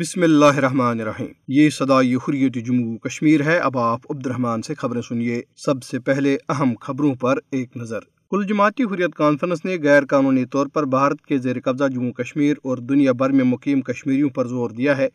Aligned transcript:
بسم 0.00 0.22
اللہ 0.22 0.44
الرحمن 0.44 1.00
الرحیم۔ 1.00 1.26
یہ 1.48 1.70
صدائی 1.70 2.14
حریت 2.14 2.66
جموں 2.66 2.98
کشمیر 2.98 3.42
ہے۔ 3.44 3.58
اب 3.58 3.78
آپ 3.78 4.00
عبد 4.10 4.26
الرحمن 4.26 4.62
سے 4.62 4.74
خبریں 4.74 5.02
سنیے۔ 5.02 5.42
سب 5.56 5.82
سے 5.82 5.98
پہلے 5.98 6.36
اہم 6.48 6.74
خبروں 6.80 7.14
پر 7.14 7.38
ایک 7.50 7.76
نظر۔ 7.76 8.00
کل 8.30 8.44
جماعتی 8.48 8.82
حریت 8.82 9.14
کانفرنس 9.14 9.64
نے 9.64 9.76
غیر 9.82 10.02
قانونی 10.04 10.44
طور 10.44 10.66
پر 10.66 10.84
بھارت 10.84 11.20
کے 11.20 11.38
زیر 11.38 11.56
قبضہ 11.64 11.84
جموں 11.88 12.12
کشمیر 12.12 12.56
اور 12.64 12.78
دنیا 12.78 13.12
بھر 13.12 13.30
میں 13.30 13.44
مقیم 13.44 13.80
کشمیریوں 13.80 14.28
پر 14.28 14.46
زور 14.46 14.70
دیا 14.70 14.96
ہے 14.96 15.08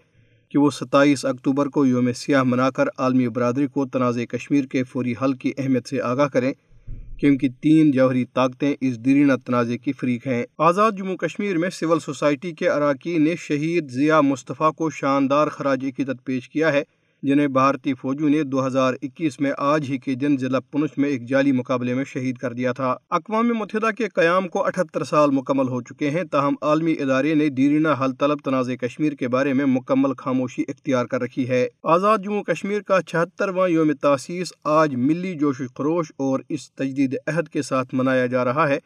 کہ 0.49 0.59
وہ 0.59 0.69
ستائیس 0.69 1.25
اکتوبر 1.25 1.65
کو 1.65 1.85
یوم 1.85 2.09
سیاہ 2.15 2.43
منا 2.43 2.69
کر 2.69 2.85
عالمی 2.97 3.29
برادری 3.29 3.67
کو 3.67 3.85
تنازع 3.85 4.25
کشمیر 4.25 4.63
کے 4.63 4.83
فوری 4.83 5.13
حل 5.21 5.33
کی 5.33 5.51
اہمیت 5.57 5.87
سے 5.87 6.01
آگاہ 6.01 6.27
کریں۔ 6.27 6.53
کیونکہ 7.19 7.47
تین 7.61 7.91
جوہری 7.91 8.25
طاقتیں 8.25 8.75
اس 8.81 9.05
دیرینہ 9.05 9.33
تنازع 9.45 9.75
کی 9.83 9.93
فریق 9.93 10.27
ہیں۔ 10.27 10.45
آزاد 10.57 10.91
جموں 10.97 11.17
کشمیر 11.17 11.57
میں 11.57 11.69
سول 11.69 11.99
سوسائٹی 11.99 12.51
کے 12.51 12.69
اراکین 12.69 13.23
نے 13.23 13.35
شہید 13.39 13.89
ضیاء 13.89 14.21
مصطفیٰ 14.21 14.71
کو 14.73 14.89
شاندار 14.89 15.47
خراج 15.47 15.85
عقیدت 15.85 16.25
پیش 16.25 16.49
کیا 16.49 16.73
ہے۔ 16.73 16.83
جنہیں 17.25 17.47
بھارتی 17.47 17.93
فوجوں 17.93 18.29
نے 18.29 18.43
دو 18.43 18.67
ہزار 18.67 18.93
اکیس 19.01 19.39
میں 19.39 19.51
آج 19.57 19.85
ہی 19.89 19.97
کے 19.97 20.15
دن 20.15 20.37
ضلع 20.37 20.59
پنچ 20.71 20.97
میں 20.97 21.09
ایک 21.09 21.29
جعلی 21.29 21.51
مقابلے 21.51 21.93
میں 21.93 22.03
شہید 22.03 22.37
کر 22.37 22.53
دیا 22.53 22.71
تھا۔ 22.71 22.95
اقوام 23.09 23.47
متحدہ 23.47 23.91
کے 23.97 24.07
قیام 24.07 24.47
کو 24.47 24.65
اٹھتر 24.65 25.03
سال 25.03 25.29
مکمل 25.31 25.67
ہو 25.67 25.81
چکے 25.81 26.09
ہیں۔ 26.09 26.23
تاہم، 26.23 26.55
عالمی 26.61 26.95
ادارے 26.99 27.33
نے 27.35 27.49
دیرینہ 27.49 27.87
حل 28.01 28.13
طلب 28.13 28.37
تنازع 28.45 28.75
کشمیر 28.75 29.13
کے 29.13 29.27
بارے 29.27 29.53
میں 29.53 29.65
مکمل 29.65 30.13
خاموشی 30.17 30.63
اختیار 30.67 31.05
کر 31.05 31.21
رکھی 31.21 31.49
ہے۔ 31.49 31.67
آزاد 31.83 32.17
جموں 32.23 32.43
کشمیر 32.43 32.81
کا 32.81 33.01
چھہترواں 33.01 33.69
یوم 33.69 33.93
تاسیس 33.93 34.53
آج 34.63 34.95
ملی 34.95 35.33
جوش 35.33 35.61
و 35.61 35.63
خروش 35.77 36.11
اور 36.17 36.39
اس 36.49 36.71
تجدید 36.71 37.15
عہد 37.27 37.47
کے 37.47 37.61
ساتھ 37.61 37.95
منایا 37.95 38.25
جا 38.25 38.45
رہا 38.45 38.69
ہے۔ 38.69 38.77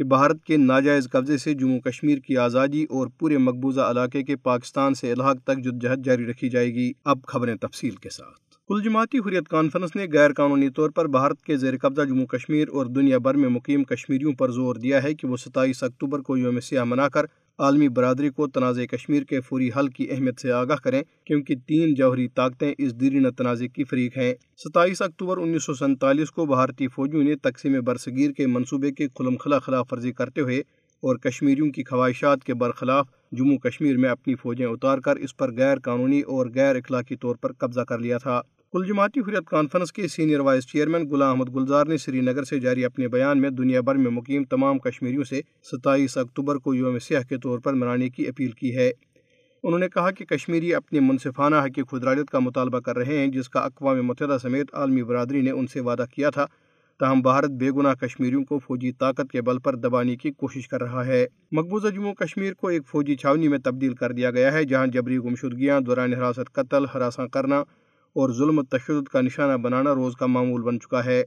کہ 0.00 0.04
بھارت 0.04 0.44
کے 0.44 0.56
ناجائز 0.56 1.08
قبضے 1.10 1.38
سے 1.38 1.54
جموں 1.54 1.80
کشمیر 1.80 2.18
کی 2.18 2.36
آزادی 2.36 2.84
اور 2.84 3.06
پورے 3.18 3.38
مقبوضہ 3.38 3.80
علاقے 3.80 4.22
کے 4.22 4.36
پاکستان 4.36 4.94
سے 4.94 5.12
الحاق 5.12 5.36
تک 5.44 5.58
جدجہد 5.58 6.04
جاری 6.04 6.26
رکھی 6.26 6.48
جائے 6.48 6.74
گی۔ 6.74 6.92
اب 7.04 7.18
خبریں 7.26 7.54
تفصیل 7.54 7.94
کے 7.94 8.10
ساتھ۔ 8.10 8.54
کل 8.68 8.82
جماعتی 8.82 9.18
حریت 9.18 9.48
کانفرنس 9.48 9.96
نے 9.96 10.06
غیر 10.12 10.32
قانونی 10.32 10.70
طور 10.70 10.90
پر 10.90 11.06
بھارت 11.06 11.42
کے 11.42 11.56
زیر 11.56 11.74
قبضہ 11.82 12.02
جموں 12.02 12.26
کشمیر 12.26 12.68
اور 12.68 12.86
دنیا 12.86 13.18
بھر 13.18 13.34
میں 13.34 13.48
مقیم 13.48 13.84
کشمیریوں 13.84 14.32
پر 14.32 14.50
زور 14.50 14.74
دیا 14.74 15.02
ہے 15.02 15.14
کہ 15.14 15.26
وہ 15.26 15.36
ستائیس 15.36 15.82
اکتوبر 15.82 16.20
کو 16.20 16.36
یوم 16.36 16.60
سیاہ 16.60 16.84
منا 16.84 17.08
کر 17.08 17.24
عالمی 17.60 17.88
برادری 17.88 18.30
کو 18.30 18.46
تنازع 18.46 18.84
کشمیر 18.84 19.22
کے 19.22 19.40
فوری 19.40 19.70
حل 19.76 19.88
کی 19.88 20.06
اہمیت 20.10 20.40
سے 20.40 20.52
آگاہ 20.52 20.76
کریں، 20.76 21.02
کیونکہ 21.24 21.54
تین 21.66 21.94
جوہری 21.94 22.28
طاقتیں 22.28 22.74
اس 22.78 23.00
دیرینہ 23.00 23.28
تنازع 23.28 23.66
کی 23.66 23.84
فریق 23.84 24.16
ہیں۔ 24.16 24.34
ستائیس 24.56 25.02
اکتوبر 25.02 25.38
انیس 25.38 25.64
سو 25.64 25.74
سینتالیس 25.74 26.30
کو 26.30 26.46
بھارتی 26.46 26.88
فوجیوں 26.88 27.22
نے 27.22 27.34
تقسیم 27.36 27.80
برصغیر 27.84 28.30
کے 28.30 28.46
منصوبے 28.46 28.90
کے 28.90 29.08
کھلم 29.08 29.36
خلا 29.36 29.58
خلاف 29.58 29.92
ورزی 29.92 30.12
کرتے 30.12 30.40
ہوئے 30.40 30.58
اور 31.02 31.16
کشمیریوں 31.16 31.70
کی 31.70 31.84
خواہشات 31.84 32.44
کے 32.44 32.54
برخلاف 32.54 33.06
جموں 33.32 33.58
کشمیر 33.58 33.96
میں 33.96 34.10
اپنی 34.10 34.34
فوجیں 34.34 34.66
اتار 34.66 34.98
کر 34.98 35.16
اس 35.16 35.36
پر 35.36 35.52
غیر 35.52 35.78
قانونی 35.78 36.20
اور 36.20 36.46
غیر 36.54 36.76
اخلاقی 36.76 37.16
طور 37.16 37.36
پر 37.36 37.52
قبضہ 37.52 37.80
کر 37.80 37.98
لیا 37.98 38.18
تھا۔ 38.18 38.40
کل 38.72 38.84
جماعتی 38.86 39.20
حریت 39.20 39.46
کانفرنس 39.46 39.92
کے 39.92 40.08
senior 40.08 40.40
vice 40.40 40.66
chairman 40.66 41.08
Ghulam 41.10 41.28
Ahmad 41.28 41.54
Gulzar 41.54 41.86
نے 41.86 41.96
سری 41.96 42.20
نگر 42.20 42.44
سے 42.44 42.60
جاری 42.60 42.84
اپنے 42.84 43.08
بیان 43.08 43.40
میں 43.40 43.50
دنیا 43.50 43.80
بھر 43.80 43.94
میں 43.94 44.10
مقیم 44.10 44.44
تمام 44.44 44.78
کشمیریوں 44.78 45.24
سے 45.24 45.40
ستائیس 45.62 46.16
اکتوبر 46.16 46.56
کو 46.56 46.74
یوم 46.74 46.98
سیاح 46.98 47.22
کے 47.22 47.38
طور 47.38 47.58
پر 47.58 47.74
منانے 47.74 48.08
کی 48.08 48.28
اپیل 48.28 48.50
کی 48.50 48.76
ہے۔ 48.76 48.90
انہوں 49.62 49.78
نے 49.78 49.88
کہا 49.88 50.10
کہ 50.10 50.24
کشمیری 50.24 50.74
اپنی 50.74 51.00
منصفانہ 51.00 51.56
حق 51.56 51.80
خدرالیت 51.90 52.30
کا 52.30 52.38
مطالبہ 52.38 52.80
کر 52.80 52.96
رہے 52.96 53.18
ہیں، 53.18 53.26
جس 53.26 53.48
کا 53.48 53.60
اقوام 53.60 54.06
متحدہ 54.06 54.36
سمیت 54.42 54.74
عالمی 54.74 55.02
برادری 55.02 55.40
نے 55.40 55.50
ان 55.50 55.66
سے 55.66 55.80
وعدہ 55.80 56.04
کیا 56.14 56.30
تھا۔ 56.30 56.46
تاہم، 56.98 57.20
بھارت 57.20 57.50
بے 57.50 57.70
گناہ 57.70 57.94
کشمیریوں 57.94 58.44
کو 58.44 58.58
فوجی 58.58 58.92
طاقت 58.92 59.32
کے 59.32 59.42
بل 59.42 59.58
پر 59.58 59.76
دبانے 59.76 60.16
کی 60.16 60.30
کوشش 60.30 60.68
کر 60.68 60.82
رہا 60.82 61.06
ہے۔ 61.06 61.26
مقبوضہ 61.52 61.88
جموں 61.88 62.14
کشمیر 62.14 62.52
کو 62.52 62.68
ایک 62.68 62.82
فوجی 62.86 63.16
چھاونی 63.16 63.48
میں 63.48 63.58
تبدیل 63.58 63.94
کر 63.94 64.12
دیا 64.12 64.30
گیا 64.30 64.52
ہے، 64.52 64.64
جہاں 64.64 64.86
جبری 64.86 65.18
گمشدگیاں، 65.18 65.80
دوران 65.80 66.14
حراست 66.14 66.52
قتل، 66.52 66.84
ہراساں 66.94 67.28
کرنا 67.28 67.64
اور 68.12 68.30
ظلم 68.30 68.58
و 68.58 68.62
تشدد 68.62 69.08
کا 69.08 69.20
نشانہ 69.20 69.56
بنانا 69.56 69.94
روز 69.94 70.16
کا 70.16 70.26
معمول 70.26 70.62
بن 70.62 70.80
چکا 70.80 71.04
ہے۔ 71.04 71.20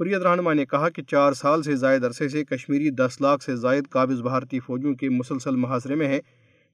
حریت 0.00 0.22
رہنما 0.22 0.52
نے 0.52 0.64
کہا 0.64 0.88
کہ 0.88 1.02
چار 1.02 1.32
سال 1.32 1.62
سے 1.62 1.76
زائد 1.76 2.04
عرصے 2.04 2.28
سے 2.28 2.44
کشمیری 2.44 2.90
دس 2.90 3.20
لاکھ 3.20 3.44
سے 3.44 3.56
زائد 3.56 3.88
قابض 3.90 4.22
بھارتی 4.22 4.60
فوجیوں 4.60 4.94
کے 4.94 5.08
مسلسل 5.08 5.56
محاصرے 5.56 5.94
میں 5.94 6.08
ہیں، 6.08 6.20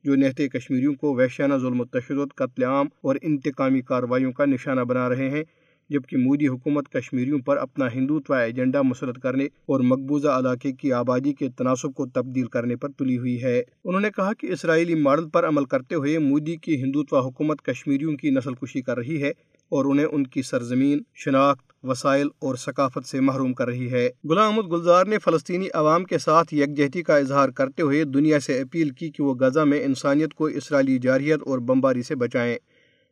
جو 0.04 0.14
نہتے 0.14 0.48
کشمیریوں 0.48 0.94
کو 0.94 1.14
وحشانہ 1.14 1.54
ظلم 1.54 1.80
و 1.80 1.84
تشدد، 1.84 2.34
قتل 2.34 2.62
عام 2.62 2.86
اور 3.02 3.16
انتقامی 3.22 3.82
کارروائیوں 3.82 4.32
کا 4.32 4.44
نشانہ 4.44 4.80
بنا 4.80 5.08
رہے 5.08 5.30
ہیں۔ 5.30 5.44
جبکہ 5.90 6.16
مودی 6.16 6.48
حکومت 6.48 6.88
کشمیریوں 6.88 7.38
پر 7.38 7.56
اپنا 7.56 7.88
ہندوتوا 7.94 8.40
ایجنڈا 8.40 8.82
مسرت 8.82 9.18
کرنے 9.22 9.44
اور 9.44 9.80
مقبوضہ 9.80 10.28
علاقے 10.28 10.72
کی 10.72 10.92
آبادی 10.92 11.32
کے 11.32 11.48
تناسب 11.48 11.94
کو 11.94 12.06
تبدیل 12.06 12.46
کرنے 12.46 12.76
پر 12.76 12.88
تلی 12.88 13.18
ہوئی 13.18 13.42
ہے۔ 13.42 13.62
انہوں 13.84 14.00
نے 14.00 14.10
کہا 14.16 14.32
کہ 14.32 14.46
اسرائیلی 14.46 14.94
ماڈل 14.94 15.28
پر 15.28 15.48
عمل 15.48 15.64
کرتے 15.64 15.94
ہوئے 15.94 16.18
مودی 16.18 16.56
کی 16.56 16.82
ہندوتوا 16.82 17.20
حکومت 17.20 17.62
کشمیریوں 17.62 18.16
کی 18.16 18.30
نسل 18.30 18.54
کشی 18.54 18.82
کر 18.82 18.96
رہی 18.96 19.22
ہے 19.22 19.30
اور 19.68 19.84
انہیں 19.84 20.06
ان 20.06 20.26
کی 20.26 20.42
سرزمین، 20.42 20.98
شناخت، 21.14 21.72
وسائل 21.82 22.28
اور 22.38 22.54
ثقافت 22.54 23.06
سے 23.06 23.20
محروم 23.20 23.52
کر 23.52 23.66
رہی 23.66 23.92
ہے۔ 23.92 24.10
غلام 24.30 24.52
احمد 24.52 24.72
گلزار 24.72 25.06
نے 25.06 25.18
فلسطینی 25.18 25.68
عوام 25.74 26.04
کے 26.04 26.18
ساتھ 26.18 26.54
یکجہتی 26.54 27.02
کا 27.02 27.16
اظہار 27.16 27.48
کرتے 27.48 27.82
ہوئے 27.82 28.04
دنیا 28.04 28.40
سے 28.40 28.60
اپیل 28.60 28.90
کی 28.90 29.10
کہ 29.10 29.22
وہ 29.22 29.34
غزہ 29.34 29.60
میں 29.60 29.84
انسانیت 29.84 30.34
کو 30.34 30.44
اسرائیلی 30.44 30.98
جارحیت 30.98 31.40
اور 31.46 31.58
بمباری 31.58 32.02
سے 32.02 32.14
بچائیں۔ 32.14 32.56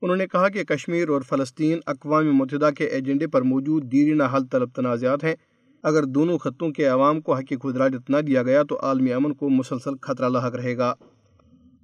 انہوں 0.03 0.17
نے 0.17 0.27
کہا 0.27 0.49
کہ 0.49 0.65
کشمیر 0.65 1.09
اور 1.09 1.23
فلسطین 1.23 1.79
اقوام 1.87 2.37
متحدہ 2.37 2.71
کے 2.79 2.85
ایجنڈے 2.85 3.27
پر 3.27 3.43
موجود 3.43 3.93
دیرینہ 3.93 4.23
حل 4.35 4.47
طلب 4.47 4.69
تنازعات 4.75 5.25
ہیں۔ 5.25 5.35
اگر 5.83 6.05
دونوں 6.05 6.39
خطوں 6.39 6.71
کے 6.71 6.85
عوام 6.85 7.21
کو 7.21 7.35
حق 7.35 7.53
خدراجت 7.63 8.11
نہ 8.11 8.17
دیا 8.17 8.43
گیا 8.43 8.63
تو 8.63 8.79
عالمی 8.83 9.13
امن 9.13 9.35
کو 9.35 9.49
مسلسل 9.49 9.91
خطرہ 10.03 10.29
لاحق 10.29 10.55
رہے 10.55 10.77
گا۔ 10.77 10.95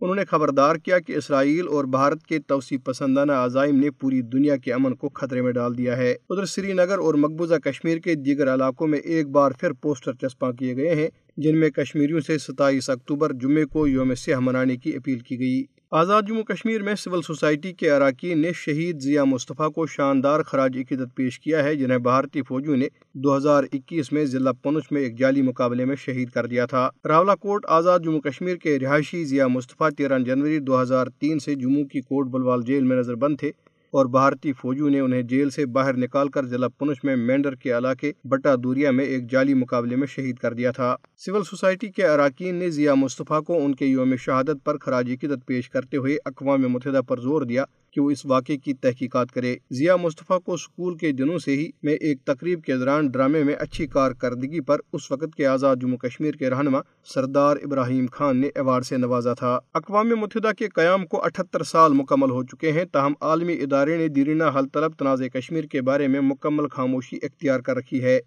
انہوں 0.01 0.15
نے 0.15 0.25
خبردار 0.25 0.77
کیا 0.77 0.99
کہ 0.99 1.12
اسرائیل 1.12 1.69
اور 1.69 1.84
بھارت 1.84 2.27
کے 2.27 2.39
توسیع 2.39 2.79
پسندانہ 2.84 3.33
عزائم 3.33 3.79
نے 3.79 3.91
پوری 3.91 4.23
دنیا 4.23 4.56
کے 4.56 4.73
امن 4.73 4.95
کو 4.95 5.09
خطرے 5.09 5.43
میں 5.43 5.53
ڈال 5.53 5.79
دیا 5.79 5.97
ہے۔ 5.97 6.12
ادھر 6.12 6.45
سری 6.45 6.73
نگر 6.73 6.99
اور 6.99 7.15
مقبوضہ 7.15 7.55
کشمیر 7.55 7.99
کے 7.99 8.15
دیگر 8.15 8.55
علاقوں 8.55 8.87
میں 8.87 8.99
ایک 8.99 9.29
بار 9.29 9.50
پھر 9.61 9.73
پوسٹر 9.73 10.12
چسپاں 10.12 10.53
کیے 10.53 10.77
گئے 10.77 10.95
ہیں، 10.95 11.09
جن 11.37 11.61
میں 11.61 11.71
کشمیریوں 11.71 12.21
سے 12.21 12.39
ستائیس 12.39 12.91
اکتوبر 12.91 13.33
جمعے 13.33 13.65
کو 13.65 13.87
یوم 13.87 14.15
سیاہ 14.15 14.41
منانے 14.41 14.77
کی 14.77 14.97
اپیل 14.97 15.19
کی 15.19 15.39
گئی۔ 15.39 15.78
آزاد 15.91 16.22
جموں 16.28 16.43
کشمیر 16.43 16.82
میں 16.82 16.94
سول 16.94 17.22
سوسائٹی 17.22 17.72
کے 17.72 17.91
اراکین 17.91 18.41
نے 18.43 18.50
شہید 18.54 19.00
ضیاء 19.00 19.22
مصطفیٰ 19.25 19.71
کو 19.72 19.87
شاندار 19.87 20.43
خراج 20.43 20.76
عقیدت 20.76 21.15
پیش 21.15 21.38
کیا 21.41 21.62
ہے، 21.65 21.75
جنہیں 21.75 21.99
بھارتی 21.99 22.43
فوجیوں 22.43 22.76
نے 22.76 22.88
دو 23.15 23.37
ہزار 23.37 23.65
اکیس 23.72 24.12
میں 24.12 24.25
ضلع 24.25 24.53
پنچ 24.53 24.93
میں 24.93 25.03
ایک 25.03 25.19
جعلی 25.19 25.43
مقابلے 25.43 25.84
میں 25.84 25.97
شہید 25.97 26.31
کر 26.31 26.47
دیا 26.47 26.66
تھا۔ 26.66 26.88
راولا 27.09 27.34
کوٹ، 27.34 27.66
آزاد 27.69 28.00
جموں 28.04 28.21
کشمیر 28.21 28.56
کے 28.56 28.78
رہائشی 28.78 29.25
ضیاء 29.25 29.47
مصطفیٰ 29.47 29.91
تیرہ 29.99 30.19
جنوری 30.19 30.59
دو 30.59 30.82
ہزار 30.82 31.06
تین 31.19 31.38
سے 31.38 31.54
جموں 31.54 31.84
کی 31.84 32.00
کوٹ 32.00 32.26
بلوال 32.26 32.62
جیل 32.66 32.84
میں 32.84 32.97
نظر 32.97 33.15
بند 33.15 33.37
تھے۔ 33.38 33.50
اور 33.91 34.06
بھارتی 34.06 34.53
فوجیوں 34.53 34.91
نے 34.91 35.00
انہیں 35.00 35.22
جیل 35.22 35.50
سے 35.50 35.66
باہر 35.66 35.97
نکال 35.97 36.28
کر 36.28 36.47
ضلع 36.47 36.69
پنش 36.69 37.04
میں 37.04 37.16
مینڈر 37.16 37.54
کے 37.54 37.78
علاقے 37.78 38.12
بٹا 38.25 38.54
دوریا 38.54 38.91
میں 38.91 39.04
ایک 39.04 39.31
جعلی 39.31 39.54
مقابلے 39.54 39.97
میں 39.97 40.06
شہید 40.06 40.38
کر 40.38 40.53
دیا 40.53 40.71
تھا۔ 40.71 40.97
سول 41.16 41.44
سوسائٹی 41.44 41.88
کے 41.88 42.06
اراکین 42.06 42.54
نے 42.54 42.71
ضیاء 42.71 42.94
مصطفیٰ 42.94 43.43
کو 43.43 43.65
ان 43.65 43.75
کے 43.75 43.87
یوم 43.87 44.16
شہادت 44.16 44.65
پر 44.65 44.78
خراج 44.78 45.10
عقیدت 45.10 45.47
پیش 45.47 45.71
کرتے 45.71 45.97
ہوئے 45.97 46.16
اقوام 46.25 46.62
متحدہ 46.62 47.00
پر 47.09 47.21
زور 47.21 47.43
دیا۔ 47.43 47.65
کہ 47.99 48.03
وہ 48.03 48.11
اس 48.11 48.27
واقعے 48.27 48.57
کی 48.57 48.73
تحقیقات 48.75 49.33
کرے۔ 49.33 49.57
ضیاء 49.71 49.95
مصطفیٰ 49.97 50.39
کو 50.41 50.53
اسکول 50.55 50.97
کے 50.97 51.13
دنوں 51.13 51.39
سے 51.39 51.57
ہی 51.57 51.71
میں 51.83 51.93
ایک 51.93 52.19
تقریب 52.25 52.62
کے 52.62 52.77
دوران 52.77 53.06
ڈرامے 53.06 53.43
میں 53.45 53.55
اچھی 53.59 53.87
کارکردگی 53.87 54.61
پر 54.61 54.79
اس 54.93 55.11
وقت 55.11 55.35
کے 55.37 55.47
آزاد 55.47 55.77
جموں 55.81 55.97
کشمیر 55.97 56.35
کے 56.35 56.50
رہنما 56.50 56.79
سردار 57.05 57.56
ابراہیم 57.56 58.06
خان 58.12 58.37
نے 58.37 58.47
ایوارڈ 58.47 58.85
سے 58.85 58.97
نوازا 58.97 59.35
تھا۔ 59.35 59.59
اقوام 59.75 60.09
متحدہ 60.09 60.50
کے 60.59 60.69
قیام 60.69 61.06
کو 61.06 61.25
اٹھتر 61.25 61.62
سال 61.62 61.93
مکمل 61.93 62.31
ہو 62.31 62.43
چکے 62.45 62.73
ہیں، 62.73 62.85
تاہم 62.85 63.12
عالمی 63.21 63.53
ادارے 63.53 63.97
نے 63.97 64.09
دیرینہ 64.09 64.44
حل 64.56 64.69
طلب 64.69 64.93
تنازع 64.99 65.27
کشمیر 65.27 65.65
کے 65.65 65.83
بارے 65.83 66.09
میں 66.09 66.21
مکمل 66.21 66.69
خاموشی 66.69 67.17
اختیار 67.23 67.61
کر 67.61 67.77
رکھی 67.77 68.03
ہے۔ 68.03 68.21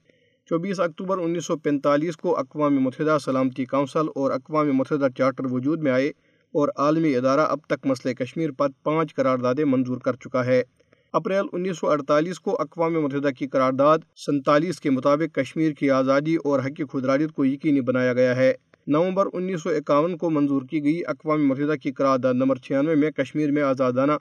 چوبیس 0.50 0.80
اکتوبر 0.80 1.18
انیس 1.18 1.46
سو 1.46 1.58
پینتالیس 1.58 2.18
کو 2.18 2.38
اقوام 2.38 2.76
متحدہ 2.76 3.18
سلامتی 3.26 3.66
کونسل 3.66 4.08
اور 4.16 4.32
اقوام 4.32 4.72
متحدہ 4.74 5.08
چارٹر 5.18 5.46
وجود 5.52 5.84
میں 5.84 5.92
آئے۔ 5.92 6.12
اور 6.54 6.70
عالمی 6.76 7.16
ادارہ 7.16 7.42
اب 7.42 7.60
تک 7.68 7.86
مسئلہ 7.86 8.14
کشمیر 8.14 8.52
پر 8.52 8.68
پانچ 8.84 9.16
قراردادیں 9.16 9.66
منظور 9.66 9.98
کر 9.98 10.14
چکا 10.14 10.46
ہے۔ 10.46 10.64
اپریل 11.14 11.46
انیس 11.54 11.78
سو 11.78 11.90
اڑتالیس 11.90 12.40
کو 12.40 12.62
اقوام 12.62 12.94
متحدہ 12.94 13.30
کی 13.38 13.48
قرارداد 13.48 13.98
سنتالیس 14.26 14.80
کے 14.80 14.90
مطابق 14.90 15.36
کشمیر 15.36 15.72
کی 15.72 15.90
آزادی 15.90 16.36
اور 16.36 16.60
حق 16.60 16.82
خدراجت 16.92 17.34
کو 17.34 17.46
یقینی 17.46 17.82
بنایا 17.82 18.14
گیا 18.14 18.36
ہے۔ 18.36 18.54
نومبر 18.88 19.28
انیس 19.34 19.64
سو 19.64 19.70
اکاون 19.70 20.18
کو 20.18 20.30
منظور 20.30 20.62
کی 20.62 20.84
گئی 20.84 21.02
اقوام 21.08 21.48
متحدہ 21.48 21.76
کی 21.76 21.92
قرارداد 21.92 22.34
نمبر 22.34 22.56
چھیانوے 22.56 22.96
میں 22.96 23.12
کشمیر 23.12 23.52
میں 23.52 23.62
آزادانہ 23.62 24.12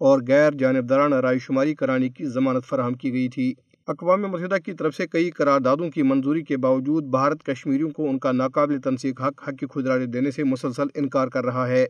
اور 0.00 0.20
غیر 0.28 0.52
جانبدارانہ 0.52 1.14
رائے 1.14 1.38
شماری 1.38 1.74
کرانے 1.74 2.08
کی 2.08 2.24
ضمانت 2.24 2.64
فراہم 2.64 2.94
کی 2.94 3.12
گئی 3.12 3.28
تھی۔ 3.28 3.54
اقوام 3.88 4.22
متحدہ 4.22 4.56
کی 4.64 4.72
طرف 4.72 4.94
سے 4.94 5.06
کئی 5.06 5.30
قراردادوں 5.30 5.90
کی 5.90 6.02
منظوری 6.02 6.42
کے 6.42 6.56
باوجود 6.56 7.04
بھارت 7.04 7.42
کشمیریوں 7.42 7.90
کو 7.90 8.08
ان 8.08 8.18
کا 8.18 8.32
ناقابل 8.32 8.80
تنسیق 8.80 9.20
حق 9.20 9.48
حق 9.48 9.54
کی 9.60 9.66
خودراری 9.66 10.06
دینے 10.06 10.30
سے 10.30 10.44
مسلسل 10.44 10.86
انکار 10.94 11.28
کر 11.28 11.44
رہا 11.44 11.68
ہے۔ 11.68 11.86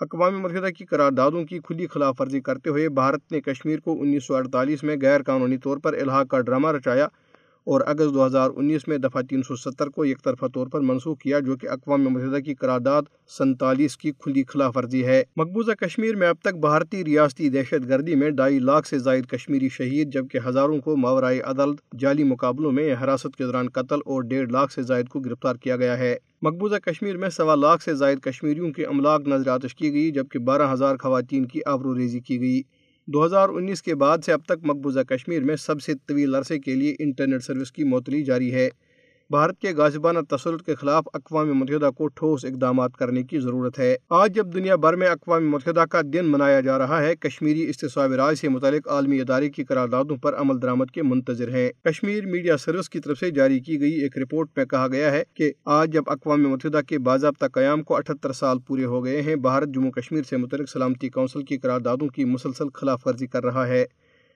اقوام 0.00 0.40
متحدہ 0.40 0.70
کی 0.70 0.84
قراردادوں 0.84 1.44
کی 1.44 1.58
کھلی 1.58 1.86
خلاف 1.86 2.20
ورزی 2.20 2.40
کرتے 2.40 2.70
ہوئے 2.70 2.88
بھارت 2.88 3.32
نے 3.32 3.40
کشمیر 3.40 3.80
کو 3.80 4.00
انیس 4.00 4.24
سو 4.24 4.34
اڑتالیس 4.34 4.82
میں 4.82 4.96
غیر 5.02 5.22
قانونی 5.22 5.58
طور 5.58 5.78
پر 5.78 5.92
الحاق 5.92 6.28
کا 6.28 6.40
ڈرامہ 6.40 6.72
رچایا۔ 6.72 7.08
اور 7.64 7.80
اگست 7.86 8.14
دو 8.14 8.26
ہزار 8.26 8.50
انیس 8.56 8.88
میں 8.88 8.98
دفعہ 8.98 9.22
تین 9.22 9.42
سو 9.42 9.56
ستر 9.56 9.86
کو 9.86 10.04
یک 10.04 10.22
طرفہ 10.24 10.46
طور 10.54 10.66
پر 10.66 10.80
منسوخ 10.80 11.18
کیا، 11.18 11.38
جو 11.38 11.56
کہ 11.56 11.68
اقوام 11.68 12.02
متحدہ 12.02 12.38
کی 12.38 12.54
قرارداد 12.54 13.02
سنتالیس 13.38 13.96
کی 13.96 14.12
کھلی 14.18 14.44
خلاف 14.48 14.76
ورزی 14.76 15.04
ہے۔ 15.06 15.22
مقبوضہ 15.36 15.72
کشمیر 15.72 16.16
میں 16.16 16.28
اب 16.28 16.36
تک 16.40 16.54
بھارتی 16.54 17.04
ریاستی 17.04 17.48
دہشت 17.48 17.88
گردی 17.88 18.14
میں 18.14 18.30
ڈھائی 18.30 18.58
لاکھ 18.58 18.88
سے 18.88 18.98
زائد 18.98 19.26
کشمیری 19.26 19.68
شہید، 19.68 20.12
جبکہ 20.12 20.38
ہزاروں 20.46 20.78
کو 20.78 20.96
ماورائے 20.96 21.40
عدالت 21.40 21.80
جعلی 21.98 22.24
مقابلوں 22.24 22.72
میں 22.72 22.94
حراست 23.04 23.36
کے 23.36 23.44
دوران 23.44 23.68
قتل 23.68 23.98
اور 24.06 24.22
ڈیڑھ 24.22 24.52
لاکھ 24.52 24.72
سے 24.72 24.82
زائد 24.82 25.08
کو 25.08 25.20
گرفتار 25.20 25.54
کیا 25.54 25.76
گیا 25.76 25.98
ہے۔ 25.98 26.16
مقبوضہ 26.42 26.76
کشمیر 26.76 27.16
میں 27.16 27.28
سوا 27.28 27.54
لاکھ 27.54 27.82
سے 27.82 27.94
زائد 27.94 28.18
کشمیریوں 28.18 28.72
کی 28.72 28.86
املاک 28.86 29.28
نظر 29.28 29.48
آتش 29.48 29.74
کی 29.74 29.92
گئی، 29.92 30.10
جبکہ 30.10 30.38
بارہ 30.38 30.72
ہزار 30.72 30.96
خواتین 30.96 31.46
کی 31.46 31.60
آبرو 31.66 31.94
ریزی 31.94 32.20
کی 32.20 32.40
گئی۔ 32.40 32.62
دو 33.12 33.24
ہزار 33.26 33.48
انیس 33.48 33.82
کے 33.82 33.94
بعد 33.94 34.18
سے 34.26 34.32
اب 34.32 34.40
تک 34.44 34.64
مقبوضہ 34.64 35.00
کشمیر 35.00 35.42
میں 35.42 35.56
سب 35.56 35.82
سے 35.82 35.92
طویل 36.06 36.34
عرصے 36.34 36.58
کے 36.58 36.74
لیے 36.74 36.94
انٹرنیٹ 36.98 37.42
سروس 37.42 37.72
کی 37.72 37.84
معطلی 37.84 38.22
جاری 38.24 38.54
ہے۔ 38.54 38.68
بھارت 39.30 39.58
کے 39.58 39.72
غازبانہ 39.74 40.18
تسلط 40.28 40.62
کے 40.62 40.74
خلاف 40.74 41.04
اقوام 41.12 41.52
متحدہ 41.52 41.90
کو 41.96 42.06
ٹھوس 42.06 42.44
اقدامات 42.44 42.96
کرنے 42.96 43.22
کی 43.22 43.40
ضرورت 43.40 43.78
ہے۔ 43.78 43.96
آج 44.10 44.34
جب 44.34 44.54
دنیا 44.54 44.76
بھر 44.76 44.96
میں 44.96 45.08
اقوام 45.08 45.50
متحدہ 45.50 45.84
کا 45.90 46.00
دن 46.12 46.24
منایا 46.24 46.60
جا 46.60 46.78
رہا 46.78 47.02
ہے، 47.02 47.16
کشمیری 47.16 47.68
استصواب 47.70 48.12
رائے 48.12 48.34
سے 48.34 48.48
متعلق 48.48 48.88
عالمی 48.88 49.20
ادارے 49.20 49.50
کی 49.50 49.64
قراردادوں 49.64 50.16
پر 50.16 50.34
عمل 50.34 50.62
درآمد 50.62 50.90
کے 50.94 51.02
منتظر 51.02 51.48
ہیں۔ 51.48 51.70
کشمیر 51.84 52.26
میڈیا 52.26 52.56
سروس 52.56 52.88
کی 52.88 53.00
طرف 53.00 53.18
سے 53.18 53.30
جاری 53.30 53.60
کی 53.60 53.80
گئی 53.80 53.92
ایک 53.92 54.18
رپورٹ 54.18 54.48
میں 54.56 54.64
کہا 54.64 54.88
گیا 54.88 55.10
ہے 55.12 55.22
کہ 55.34 55.52
آج 55.64 55.92
جب 55.92 56.02
اقوام 56.06 56.42
متحدہ 56.42 56.80
کے 56.88 56.98
باضابطہ 56.98 57.46
قیام 57.52 57.82
کو 57.82 57.96
اٹھتر 57.96 58.32
سال 58.32 58.58
پورے 58.58 58.84
ہو 58.84 59.04
گئے 59.04 59.22
ہیں، 59.22 59.36
بھارت 59.36 59.68
جموں 59.68 59.90
کشمیر 59.90 60.22
سے 60.30 60.36
متعلق 60.36 60.68
سلامتی 60.68 61.08
کونسل 61.08 61.42
کی 61.42 61.58
قراردادوں 61.58 62.08
کی 62.08 62.24
مسلسل 62.24 62.64
خلاف 62.74 63.06
ورزی 63.06 63.26
کر 63.26 63.44
رہا 63.44 63.66
ہے۔ 63.66 63.84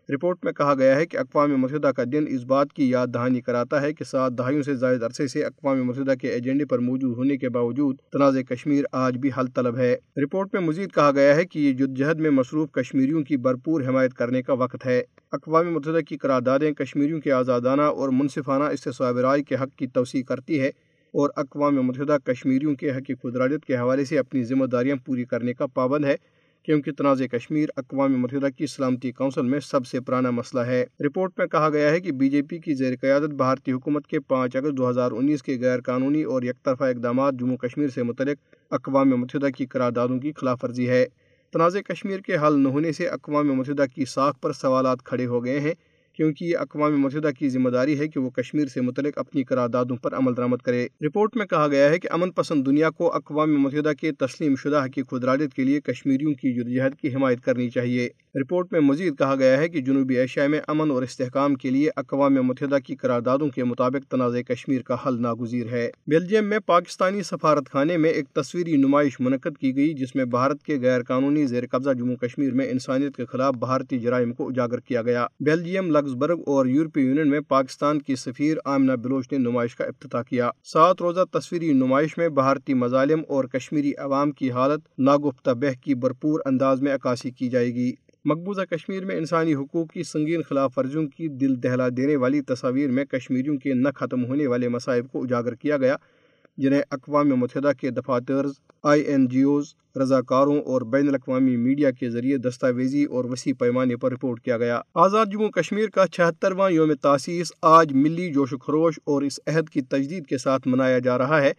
رپورٹ 0.08 0.38
میں 0.42 0.52
کہا 0.52 0.74
گیا 0.74 0.96
ہے 0.96 1.06
کہ 1.06 1.16
اقوام 1.16 1.56
متحدہ 1.56 1.86
کا 1.86 2.02
دن 2.12 2.24
اس 2.28 2.44
بات 2.44 2.72
کی 2.72 2.90
یاد 2.90 3.06
دہانی 3.14 3.40
کراتا 3.40 3.82
ہے 3.82 3.92
کہ 3.92 4.04
سات 4.04 4.32
دہائیوں 4.38 4.62
سے 4.62 4.74
زائد 4.74 5.02
عرصے 5.02 5.26
سے 5.26 5.44
اقوام 5.44 5.84
متحدہ 5.84 6.14
کے 6.20 6.28
ایجنڈے 6.28 6.64
پر 6.64 6.78
موجود 6.78 7.16
ہونے 7.16 7.36
کے 7.36 7.48
باوجود 7.48 7.96
تنازع 8.12 8.40
کشمیر 8.40 8.84
آج 8.92 9.18
بھی 9.18 9.30
حل 9.38 9.46
طلب 9.46 9.76
ہے۔ 9.76 9.96
رپورٹ 10.22 10.48
میں 10.52 10.62
مزید 10.62 10.92
کہا 10.94 11.10
گیا 11.10 11.36
ہے 11.36 11.44
کہ 11.44 11.58
یہ 11.58 11.72
جدجہد 11.72 12.20
میں 12.20 12.30
مصروف 12.30 12.72
کشمیریوں 12.72 13.22
کی 13.22 13.36
بھرپور 13.36 13.82
حمایت 13.88 14.14
کرنے 14.14 14.42
کا 14.42 14.52
وقت 14.52 14.86
ہے۔ 14.86 15.02
اقوام 15.32 15.72
متحدہ 15.72 16.00
کی 16.00 16.16
قراردادیں 16.16 16.72
کشمیریوں 16.72 17.20
کے 17.20 17.32
آزادانہ 17.32 17.82
اور 17.82 18.08
منصفانہ 18.08 18.64
استصواب 18.64 19.18
رائے 19.18 19.42
کے 19.42 19.54
حق 19.54 19.78
کی 19.78 19.86
توسیع 19.86 20.22
کرتی 20.22 20.60
ہے 20.60 20.68
اور 21.14 21.30
اقوام 21.36 21.74
متحدہ 21.74 22.16
کشمیریوں 22.24 22.74
کے 22.74 22.90
حق 22.90 23.10
خودراجت 23.22 23.64
کے 23.64 23.76
حوالے 23.76 24.04
سے 24.04 24.18
اپنی 24.18 24.44
ذمہ 24.44 24.66
داریاں 24.66 24.96
پوری 25.06 25.24
کرنے 25.24 25.54
کا 25.54 25.66
پابند 25.66 26.04
ہے۔ 26.04 26.16
کیونکہ 26.62 26.92
تنازع 26.92 27.24
کشمیر 27.24 27.68
اقوام 27.76 28.20
متحدہ 28.20 28.48
کی 28.56 28.66
سلامتی 28.66 29.12
کونسل 29.12 29.42
میں 29.42 29.60
سب 29.60 29.86
سے 29.86 30.00
پرانا 30.00 30.30
مسئلہ 30.30 30.62
ہے۔ 30.62 30.84
رپورٹ 31.06 31.32
میں 31.38 31.46
کہا 31.46 31.70
گیا 31.70 31.90
ہے 31.90 32.00
کہ 32.00 32.12
بی 32.12 32.28
جے 32.30 32.42
پی 32.42 32.58
کی 32.58 32.74
زیر 32.74 32.94
قیادت 33.00 33.30
بھارتی 33.34 33.72
حکومت 33.72 34.06
کے 34.06 34.20
پانچ 34.20 34.56
اگست 34.56 34.76
دو 34.76 34.90
ہزار 34.90 35.12
انیس 35.12 35.42
کے 35.42 35.58
غیر 35.60 35.80
قانونی 35.80 36.22
اور 36.22 36.42
یک 36.42 36.64
طرفہ 36.64 36.84
اقدامات 36.84 37.34
جموں 37.34 37.56
کشمیر 37.56 37.88
سے 37.88 38.02
متعلق 38.02 38.36
اقوام 38.70 39.08
متحدہ 39.10 39.48
کی 39.56 39.66
قراردادوں 39.66 40.18
کی 40.18 40.32
خلاف 40.32 40.64
ورزی 40.64 40.88
ہے۔ 40.88 41.06
تنازع 41.52 41.80
کشمیر 41.80 42.18
کے 42.18 42.36
حل 42.36 42.58
نہ 42.58 42.68
ہونے 42.68 42.92
سے 42.92 43.08
اقوام 43.08 43.48
متحدہ 43.48 43.84
کی 43.94 44.04
ساکھ 44.04 44.40
پر 44.40 44.52
سوالات 44.52 45.02
کھڑے 45.02 45.26
ہو 45.26 45.44
گئے 45.44 45.60
ہیں۔ 45.60 45.74
کیونکہ 46.12 46.44
یہ 46.44 46.56
اقوام 46.56 47.00
متحدہ 47.00 47.30
کی 47.38 47.48
ذمہ 47.48 47.70
داری 47.70 47.98
ہے 47.98 48.08
کہ 48.08 48.20
وہ 48.20 48.30
کشمیر 48.30 48.66
سے 48.66 48.80
متعلق 48.80 49.18
اپنی 49.18 49.44
قراردادوں 49.44 49.96
پر 49.96 50.14
عمل 50.14 50.36
درآمد 50.36 50.56
کرے۔ 50.56 50.86
رپورٹ 51.06 51.36
میں 51.36 51.46
کہا 51.46 51.68
گیا 51.68 51.90
ہے 51.90 51.98
کہ 51.98 52.08
امن 52.10 52.30
پسند 52.30 52.66
دنیا 52.66 52.90
کو 52.90 53.14
اقوام 53.14 53.62
متحدہ 53.62 53.92
کے 54.00 54.12
تسلیم 54.12 54.54
شدہ 54.56 54.84
حقیق 54.84 55.10
خدراجت 55.10 55.54
کے 55.54 55.64
لیے 55.64 55.80
کشمیریوں 55.80 56.34
کی 56.34 56.52
جدوجہد 56.54 56.94
کی 56.94 57.14
حمایت 57.14 57.40
کرنی 57.40 57.70
چاہیے۔ 57.70 58.08
رپورٹ 58.40 58.72
میں 58.72 58.80
مزید 58.80 59.18
کہا 59.18 59.34
گیا 59.34 59.58
ہے 59.58 59.68
کہ 59.68 59.80
جنوبی 59.80 60.16
ایشیا 60.18 60.46
میں 60.46 60.60
امن 60.68 60.90
اور 60.90 61.02
استحکام 61.02 61.54
کے 61.54 61.70
لیے 61.70 61.90
اقوام 61.96 62.34
متحدہ 62.34 62.76
کی 62.86 62.96
قراردادوں 62.96 63.48
کے 63.48 63.64
مطابق 63.64 64.10
تنازع 64.10 64.40
کشمیر 64.40 64.82
کا 64.82 64.96
حل 65.06 65.22
ناگزیر 65.22 65.66
ہے۔ 65.66 65.90
بیلجیم 66.06 66.44
میں 66.44 66.58
پاکستانی 66.58 67.22
سفارت 67.22 67.70
خانے 67.70 67.96
میں 67.96 68.10
ایک 68.10 68.28
تصویری 68.28 68.76
نمائش 68.76 69.20
منعقد 69.20 69.58
کی 69.58 69.76
گئی 69.76 69.94
جس 69.94 70.14
میں 70.14 70.24
بھارت 70.24 70.62
کے 70.62 70.78
غیر 70.80 71.02
قانونی 71.02 71.46
زیر 71.46 71.64
قبضہ 71.70 71.90
جموں 71.90 72.16
کشمیر 72.16 72.52
میں 72.52 72.70
انسانیت 72.70 73.16
کے 73.16 73.24
خلاف 73.24 73.54
بھارتی 73.54 73.98
جرائم 73.98 74.32
کو 74.32 74.48
اجاگر 74.48 74.78
کیا 74.78 75.02
گیا۔ 75.02 75.26
بیلجیم 75.40 75.90
لگزبرگ 75.90 76.40
اور 76.46 76.66
یورپی 76.66 77.00
یونین 77.00 77.30
میں 77.30 77.40
پاکستان 77.40 78.02
کی 78.02 78.16
سفیر 78.16 78.56
آمنہ 78.64 78.92
بلوچ 78.92 79.32
نے 79.32 79.38
نمائش 79.38 79.76
کا 79.76 79.84
افتتاح 79.84 80.22
کیا۔ 80.22 80.50
سات 80.64 81.02
روزہ 81.02 81.38
تصویری 81.38 81.72
نمائش 81.72 82.18
میں 82.18 82.28
بھارتی 82.28 82.74
مظالم 82.74 83.22
اور 83.28 83.44
کشمیری 83.44 83.92
عوام 83.98 84.30
کی 84.30 84.50
حالت 84.50 84.80
ناگفتہ 84.98 85.50
بہ 85.50 85.82
کی 85.82 85.94
بھرپور 85.94 86.40
انداز 86.44 86.82
میں 86.82 86.94
عکاسی 86.94 87.30
کی 87.30 87.48
جائے 87.48 87.74
گی۔ 87.74 87.92
مقبوضہ 88.24 88.60
کشمیر 88.60 89.04
میں 89.04 89.16
انسانی 89.16 89.54
حقوق 89.54 89.90
کی 89.90 90.02
سنگین 90.02 90.42
خلاف 90.48 90.78
ورزیوں 90.78 91.08
کی 91.08 91.28
دل 91.28 91.62
دہلا 91.62 91.88
دینے 91.96 92.16
والی 92.16 92.40
تصاویر 92.40 92.90
میں 92.90 93.04
کشمیریوں 93.04 93.56
کے 93.58 93.74
نہ 93.74 93.88
ختم 93.94 94.24
ہونے 94.24 94.46
والے 94.46 94.68
مصائب 94.68 95.08
کو 95.12 95.22
اجاگر 95.22 95.54
کیا 95.54 95.76
گیا، 95.76 95.96
جنہیں 96.56 96.82
اقوام 96.90 97.28
متحدہ 97.28 97.72
کے 97.80 97.90
دفاتر 97.90 98.46
آئی 98.82 99.02
این 99.02 99.28
جی 99.28 99.42
اوز، 99.42 99.74
رضاکاروں 99.96 100.60
اور 100.60 100.82
بین 100.82 101.08
الاقوامی 101.08 101.56
میڈیا 101.56 101.90
کے 101.90 102.10
ذریعے 102.10 102.36
دستاویزی 102.36 103.04
اور 103.04 103.24
وسیع 103.24 103.52
پیمانے 103.58 103.96
پر 103.96 104.12
رپورٹ 104.12 104.40
کیا 104.40 104.58
گیا۔ 104.58 104.80
آزاد 104.94 105.26
جموں 105.26 105.50
کشمیر 105.50 105.88
کا 105.88 106.06
چھہترواں 106.06 106.70
یوم 106.70 106.94
تاسیس 106.94 107.52
آج 107.62 107.92
ملی 107.92 108.32
جوش 108.32 108.52
و 108.52 108.58
خروش 108.58 109.00
اور 109.04 109.22
اس 109.22 109.40
عہد 109.46 109.68
کی 109.68 109.80
تجدید 109.80 110.26
کے 110.26 110.38
ساتھ 110.38 110.68
منایا 110.68 110.98
جا 110.98 111.18
رہا 111.18 111.42
ہے۔ 111.42 111.52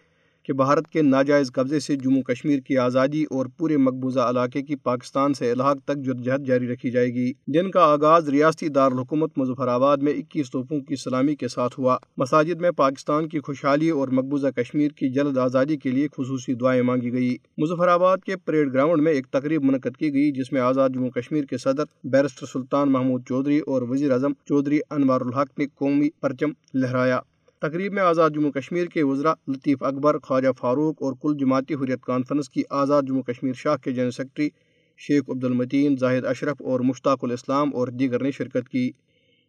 کہ 0.43 0.53
بھارت 0.53 0.87
کے 0.87 1.01
ناجائز 1.01 1.51
قبضے 1.51 1.79
سے 1.79 1.95
جموں 1.95 2.21
کشمیر 2.21 2.59
کی 2.59 2.77
آزادی 2.77 3.23
اور 3.23 3.45
پورے 3.57 3.77
مقبوضہ 3.77 4.19
علاقے 4.19 4.61
کی 4.61 4.75
پاکستان 4.75 5.33
سے 5.33 5.51
الحاق 5.51 5.77
تک 5.85 5.97
جدجہد 5.97 6.47
جاری 6.47 6.67
رکھی 6.67 6.91
جائے 6.91 7.07
گی۔ 7.07 7.31
دن 7.47 7.71
کا 7.71 7.81
آغاز 7.81 8.29
ریاستی 8.29 8.67
دارالحکومت 8.67 9.37
مظفر 9.37 9.67
آباد 9.67 9.97
میں 9.97 10.13
اکیس 10.13 10.51
توپوں 10.51 10.79
کی 10.79 10.95
سلامی 10.95 11.35
کے 11.35 11.47
ساتھ 11.47 11.79
ہوا۔ 11.79 11.97
مساجد 12.17 12.61
میں 12.61 12.71
پاکستان 12.71 13.27
کی 13.27 13.39
خوشحالی 13.39 13.89
اور 13.89 14.07
مقبوضہ 14.07 14.47
کشمیر 14.47 14.91
کی 14.91 15.09
جلد 15.09 15.37
آزادی 15.37 15.77
کے 15.77 15.91
لیے 15.91 16.07
خصوصی 16.17 16.53
دعائیں 16.53 16.81
مانگی 16.81 17.13
گئی۔ 17.13 17.37
مظفر 17.57 17.87
آباد 17.87 18.17
کے 18.25 18.37
پریڈ 18.37 18.73
گراؤنڈ 18.73 19.01
میں 19.01 19.11
ایک 19.11 19.27
تقریب 19.27 19.63
منعقد 19.63 19.97
کی 19.97 20.13
گئی، 20.13 20.31
جس 20.31 20.51
میں 20.51 20.61
آزاد 20.61 20.89
جموں 20.89 21.09
کشمیر 21.09 21.43
کے 21.43 21.57
صدر 21.57 21.83
بیرسٹر 22.03 22.45
سلطان 22.45 22.91
محمود 22.91 23.21
چودھری 23.27 23.59
اور 23.59 23.81
وزیر 23.81 24.11
اعظم 24.11 24.33
چودھری 24.33 24.79
انوار 24.89 25.21
الحق 25.21 25.59
نے 25.59 25.65
قومی 25.75 26.09
پرچم 26.21 26.51
لہرایا۔ 26.73 27.19
تقریب 27.63 27.93
میں 27.93 28.01
آزاد 28.01 28.29
جموں 28.29 28.51
کشمیر 28.51 28.85
کے 28.85 29.03
وزراء 29.03 29.33
لطیف 29.47 29.83
اکبر، 29.83 30.17
خواجہ 30.19 30.47
فاروق 30.59 31.03
اور 31.03 31.13
کل 31.21 31.37
جماعتی 31.39 31.73
حریت 31.73 32.01
کانفرنس 32.01 32.49
کی 32.49 32.63
آزاد 32.69 33.01
جموں 33.07 33.21
کشمیر 33.23 33.53
شاہ 33.53 33.75
کے 33.75 33.91
جنرل 33.91 34.11
سیکرٹری 34.11 34.49
شیخ 34.97 35.23
عبد 35.29 35.43
المتین 35.43 35.95
زاہد 35.99 36.25
اشرف 36.25 36.61
اور 36.61 36.79
مشتاق 36.79 37.19
الاسلام 37.21 37.69
اور 37.73 37.87
دیگر 37.87 38.23
نے 38.23 38.31
شرکت 38.31 38.69
کی۔ 38.69 38.91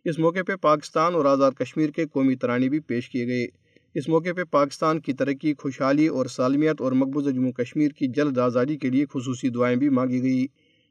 اس 0.04 0.18
موقع 0.18 0.42
پہ 0.46 0.56
پاکستان 0.56 1.14
اور 1.14 1.24
آزاد 1.24 1.52
کشمیر 1.52 1.90
کے 1.90 2.06
قومی 2.06 2.34
ترانے 2.34 2.68
بھی 2.68 2.80
پیش 2.80 3.10
کیے 3.10 3.26
گئے۔ 3.26 3.46
اس 3.94 4.08
موقع 4.08 4.32
پہ 4.36 4.44
پاکستان 4.44 5.00
کی 5.00 5.12
ترقی، 5.12 5.54
خوشحالی 5.58 6.06
اور 6.06 6.26
سالمیت 6.26 6.80
اور 6.80 6.92
مقبوضہ 6.92 7.30
جموں 7.30 7.52
کشمیر 7.52 7.88
کی 7.88 8.06
جلد 8.06 8.38
آزادی 8.38 8.76
کے 8.76 8.90
لیے 8.90 9.04
خصوصی 9.14 9.48
دعائیں 9.48 9.76
بھی 9.76 9.88
مانگی 9.88 10.22
گئی۔ 10.22 10.46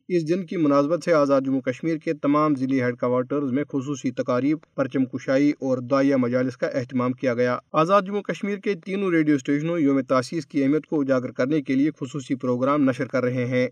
اس 0.10 0.28
دن 0.30 0.46
کی 0.46 0.58
مناسبت 0.58 1.04
سے 1.04 1.14
آزاد 1.14 1.42
جموں 1.42 1.62
کشمیر 1.62 1.98
کے 1.98 2.14
تمام 2.14 2.56
ضلعی 2.56 2.82
ہیڈ 2.82 2.98
کوارٹرز 3.00 3.52
میں 3.52 3.64
خصوصی 3.64 4.12
تقاریب، 4.12 4.58
پرچم 4.76 5.06
کشائی 5.06 5.50
اور 5.50 5.78
دائیا 5.78 6.18
مجالس 6.18 6.58
کا 6.58 6.68
اہتمام 6.68 7.14
کیا 7.14 7.34
گیا۔ 7.34 7.58
آزاد 7.74 8.02
جموں 8.02 8.22
کشمیر 8.22 8.58
کے 8.58 8.74
تینوں 8.86 9.12
ریڈیو 9.12 9.36
اسٹیشنوں 9.36 9.80
یوم 9.80 10.02
تاسیس 10.02 10.46
کی 10.46 10.64
اہمیت 10.64 10.86
کو 10.86 11.02
اجاگر 11.02 11.32
کرنے 11.32 11.62
کے 11.62 11.76
لیے 11.76 11.92
خصوصی 12.00 12.36
پروگرام 12.36 12.84
نشر 12.84 13.06
کر 13.06 13.24
رہے 13.24 13.46
ہیں۔ 13.46 13.68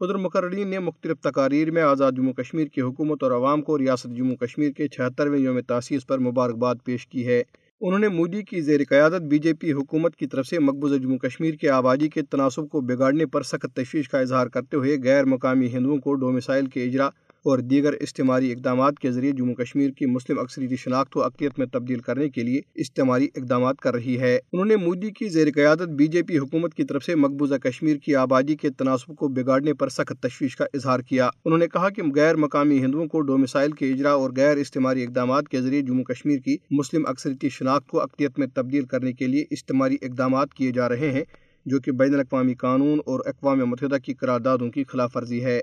ادھر 0.00 0.14
مقررین 0.14 0.68
نے 0.68 0.78
مختلف 0.78 1.20
تقاریر 1.20 1.70
میں 1.70 1.82
آزاد 1.82 2.12
جموں 2.16 2.32
کشمیر 2.32 2.66
کی 2.66 2.80
حکومت 2.80 3.22
اور 3.22 3.30
عوام 3.30 3.62
کو 3.62 3.78
ریاست 3.78 4.16
جموں 4.16 4.36
کشمیر 4.36 4.70
کے 4.70 4.88
چھہترویں 4.88 5.38
یوم 5.38 5.60
تاسیس 5.60 6.06
پر 6.06 6.18
مبارکباد 6.18 6.74
پیش 6.84 7.06
کی 7.06 7.26
ہے۔ 7.26 7.42
انہوں 7.82 7.98
نے 7.98 8.08
مودی 8.08 8.42
کی 8.42 8.60
زیر 8.60 8.80
قیادت 8.88 9.22
بی 9.22 9.38
جے 9.38 9.52
پی 9.52 9.72
حکومت 9.72 10.16
کی 10.16 10.26
طرف 10.26 10.46
سے 10.46 10.58
مقبوضہ 10.58 10.96
جموں 10.96 11.16
کشمیر 11.18 11.54
کے 11.54 11.70
آبادی 11.70 12.08
کے 12.08 12.22
تناسب 12.22 12.68
کو 12.68 12.80
بگاڑنے 12.80 13.26
پر 13.26 13.42
سخت 13.42 13.74
تشویش 13.74 14.08
کا 14.08 14.18
اظہار 14.18 14.46
کرتے 14.46 14.76
ہوئے 14.76 14.96
غیر 15.04 15.24
مقامی 15.24 15.66
ہندوؤں 15.66 15.98
کو 15.98 16.14
ڈومسائل 16.14 16.66
کے 16.66 16.84
اجرا 16.84 17.08
اور 17.44 17.58
دیگر 17.58 17.92
استعماری 17.92 18.52
اقدامات 18.52 18.98
کے 18.98 19.10
ذریعے 19.10 19.32
جموں 19.32 19.54
کشمیر 19.54 19.90
کی 19.90 20.06
مسلم 20.06 20.38
اکثریتی 20.38 20.76
شناخت 20.76 21.16
و 21.16 21.22
اقلیت 21.22 21.58
میں 21.58 21.66
تبدیل 21.66 21.98
کرنے 21.98 22.28
کے 22.28 22.42
لیے 22.42 22.60
استعماری 22.74 23.28
اقدامات 23.36 23.76
کر 23.76 23.94
رہی 23.94 24.20
ہے۔ 24.20 24.38
انہوں 24.52 24.66
نے 24.66 24.76
مودی 24.76 25.10
کی 25.10 25.28
زیر 25.28 25.48
قیادت 25.54 25.88
بی 25.88 26.06
جے 26.06 26.22
پی 26.22 26.38
حکومت 26.38 26.74
کی 26.74 26.84
طرف 26.84 27.04
سے 27.04 27.14
مقبوضہ 27.14 27.54
کشمیر 27.54 27.96
کی 27.96 28.16
آبادی 28.16 28.56
کے 28.56 28.70
تناسب 28.70 29.16
کو 29.16 29.28
بگاڑنے 29.28 29.74
پر 29.74 29.88
سخت 29.88 30.22
تشویش 30.22 30.56
کا 30.56 30.64
اظہار 30.74 31.00
کیا۔ 31.00 31.28
انہوں 31.44 31.58
نے 31.58 31.66
کہا 31.66 31.88
کہ 31.88 32.02
غیر 32.14 32.36
مقامی 32.36 32.78
ہندوؤں 32.78 33.06
کو 33.06 33.20
ڈومسائل 33.20 33.72
کے 33.72 33.92
اجرا 33.92 34.12
اور 34.12 34.30
غیر 34.36 34.56
استعماری 34.56 35.02
اقدامات 35.02 35.48
کے 35.48 35.60
ذریعے 35.60 35.82
جموں 35.82 36.04
کشمیر 36.04 36.38
کی 36.38 36.56
مسلم 36.70 37.02
اکثریتی 37.06 37.48
شناخت 37.48 37.88
کو 37.88 38.00
اقلیت 38.00 38.38
میں 38.38 38.46
تبدیل 38.54 38.84
کرنے 38.84 39.12
کے 39.12 39.26
لیے 39.26 39.44
استعماری 39.50 39.96
اقدامات 40.02 40.54
کیے 40.54 40.70
جا 40.70 40.88
رہے 40.88 41.10
ہیں، 41.10 41.24
جو 41.66 41.80
کہ 41.80 41.92
بین 41.92 42.14
الاقوامی 42.14 42.54
قانون 42.54 42.98
اور 43.06 43.20
اقوام 43.26 43.58
متحدہ 43.58 43.96
کی 44.04 44.14
قراردادوں 44.14 44.70
کی 44.70 44.84
خلاف 44.84 45.16
ورزی 45.16 45.44
ہے۔ 45.44 45.60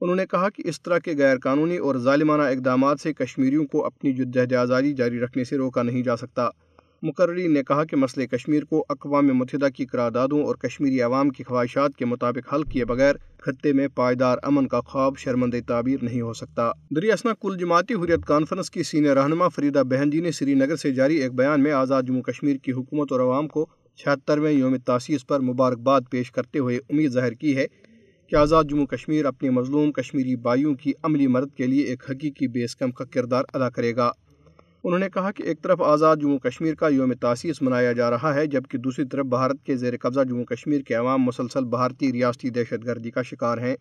انہوں 0.00 0.16
نے 0.16 0.26
کہا 0.26 0.48
کہ 0.48 0.62
اس 0.66 0.82
طرح 0.82 0.98
کے 0.98 1.14
غیر 1.18 1.38
قانونی 1.38 1.76
اور 1.76 1.96
ظالمانہ 1.96 2.42
اقدامات 2.42 3.00
سے 3.00 3.12
کشمیریوں 3.12 3.66
کو 3.66 3.84
اپنی 3.86 4.12
جدید 4.12 4.52
آزادی 4.52 4.92
جاری 4.92 5.20
رکھنے 5.20 5.44
سے 5.44 5.56
روکا 5.56 5.82
نہیں 5.82 6.02
جا 6.02 6.16
سکتا۔ 6.16 6.48
مقررین 7.02 7.54
نے 7.54 7.62
کہا 7.62 7.84
کہ 7.84 7.96
مسئلہ 7.96 8.26
کشمیر 8.26 8.64
کو 8.64 8.84
اقوام 8.88 9.26
متحدہ 9.26 9.68
کی 9.76 9.86
قراردادوں 9.86 10.42
اور 10.44 10.56
کشمیری 10.56 11.00
عوام 11.00 11.30
کی 11.30 11.44
خواہشات 11.44 11.96
کے 11.96 12.04
مطابق 12.04 12.54
حل 12.54 12.62
کیے 12.62 12.84
بغیر 12.84 13.14
خطے 13.38 13.72
میں 13.72 13.88
پائیدار 13.88 14.38
امن 14.42 14.68
کا 14.68 14.80
خواب 14.80 15.18
شرمند 15.18 15.54
تعبیر 15.66 15.98
نہیں 16.02 16.20
ہو 16.20 16.32
سکتا۔ 16.32 16.70
دریاسنا 16.96 17.32
کل 17.34 17.56
جماعتی 17.58 17.94
حریت 17.94 18.24
کانفرنس 18.26 18.70
کی 18.70 18.82
سینئر 18.82 19.16
رہنما 19.16 19.48
فریدہ 19.48 19.82
بہن 19.82 20.10
جی 20.10 20.20
نے 20.20 20.32
سری 20.32 20.54
نگر 20.54 20.76
سے 20.76 20.90
جاری 20.90 21.16
ایک 21.16 21.32
بیان 21.32 21.62
میں 21.62 21.72
آزاد 21.72 22.02
جموں 22.02 22.22
کشمیر 22.22 22.56
کی 22.56 22.72
حکومت 22.72 23.12
اور 23.12 23.20
عوام 23.20 23.48
کو 23.48 23.66
چھہترویں 23.96 24.52
یوم 24.52 24.76
تاسیس 24.76 25.26
پر 25.26 25.40
مبارکباد 25.40 26.00
پیش 26.10 26.32
کرتے 26.32 26.58
ہوئے 26.58 26.76
امید 26.76 27.10
ظاہر 27.10 27.32
کی 27.32 27.56
ہے 27.56 27.66
کہ 28.28 28.36
آزاد 28.36 28.64
جموں 28.64 28.86
کشمیر 28.86 29.26
اپنے 29.26 29.50
مظلوم 29.50 29.92
کشمیری 29.92 30.36
بائیوں 30.36 30.74
کی 30.74 30.92
عملی 31.02 31.26
مدد 31.26 31.56
کے 31.56 31.66
لیے 31.66 31.82
ایک 31.82 32.10
حقیقی 32.10 32.48
بیس 32.48 32.76
کم 32.76 32.90
کا 32.90 33.04
کردار 33.04 33.44
ادا 33.54 33.70
کرے 33.70 33.96
گا۔ 33.96 34.10
انہوں 34.84 34.98
نے 34.98 35.08
کہا 35.14 35.30
کہ 35.30 35.42
ایک 35.42 35.62
طرف 35.62 35.82
آزاد 35.82 36.16
جموں 36.16 36.38
کشمیر 36.38 36.74
کا 36.74 36.88
یوم 36.88 37.12
تاسیس 37.12 37.62
منایا 37.62 37.92
جا 37.92 38.10
رہا 38.10 38.34
ہے، 38.34 38.46
جبکہ 38.46 38.78
دوسری 38.78 39.04
طرف 39.04 39.26
بھارت 39.26 39.56
کے 39.64 39.76
زیر 39.76 39.94
قبضہ 40.00 40.20
جموں 40.28 40.44
کشمیر 40.44 40.80
کے 40.80 40.94
عوام 40.94 41.22
مسلسل 41.22 41.64
بھارتی 41.64 42.12
ریاستی 42.12 42.50
دہشت 42.50 42.86
گردی 42.86 43.10
کا 43.10 43.22
شکار 43.22 43.58
ہیں 43.58 43.76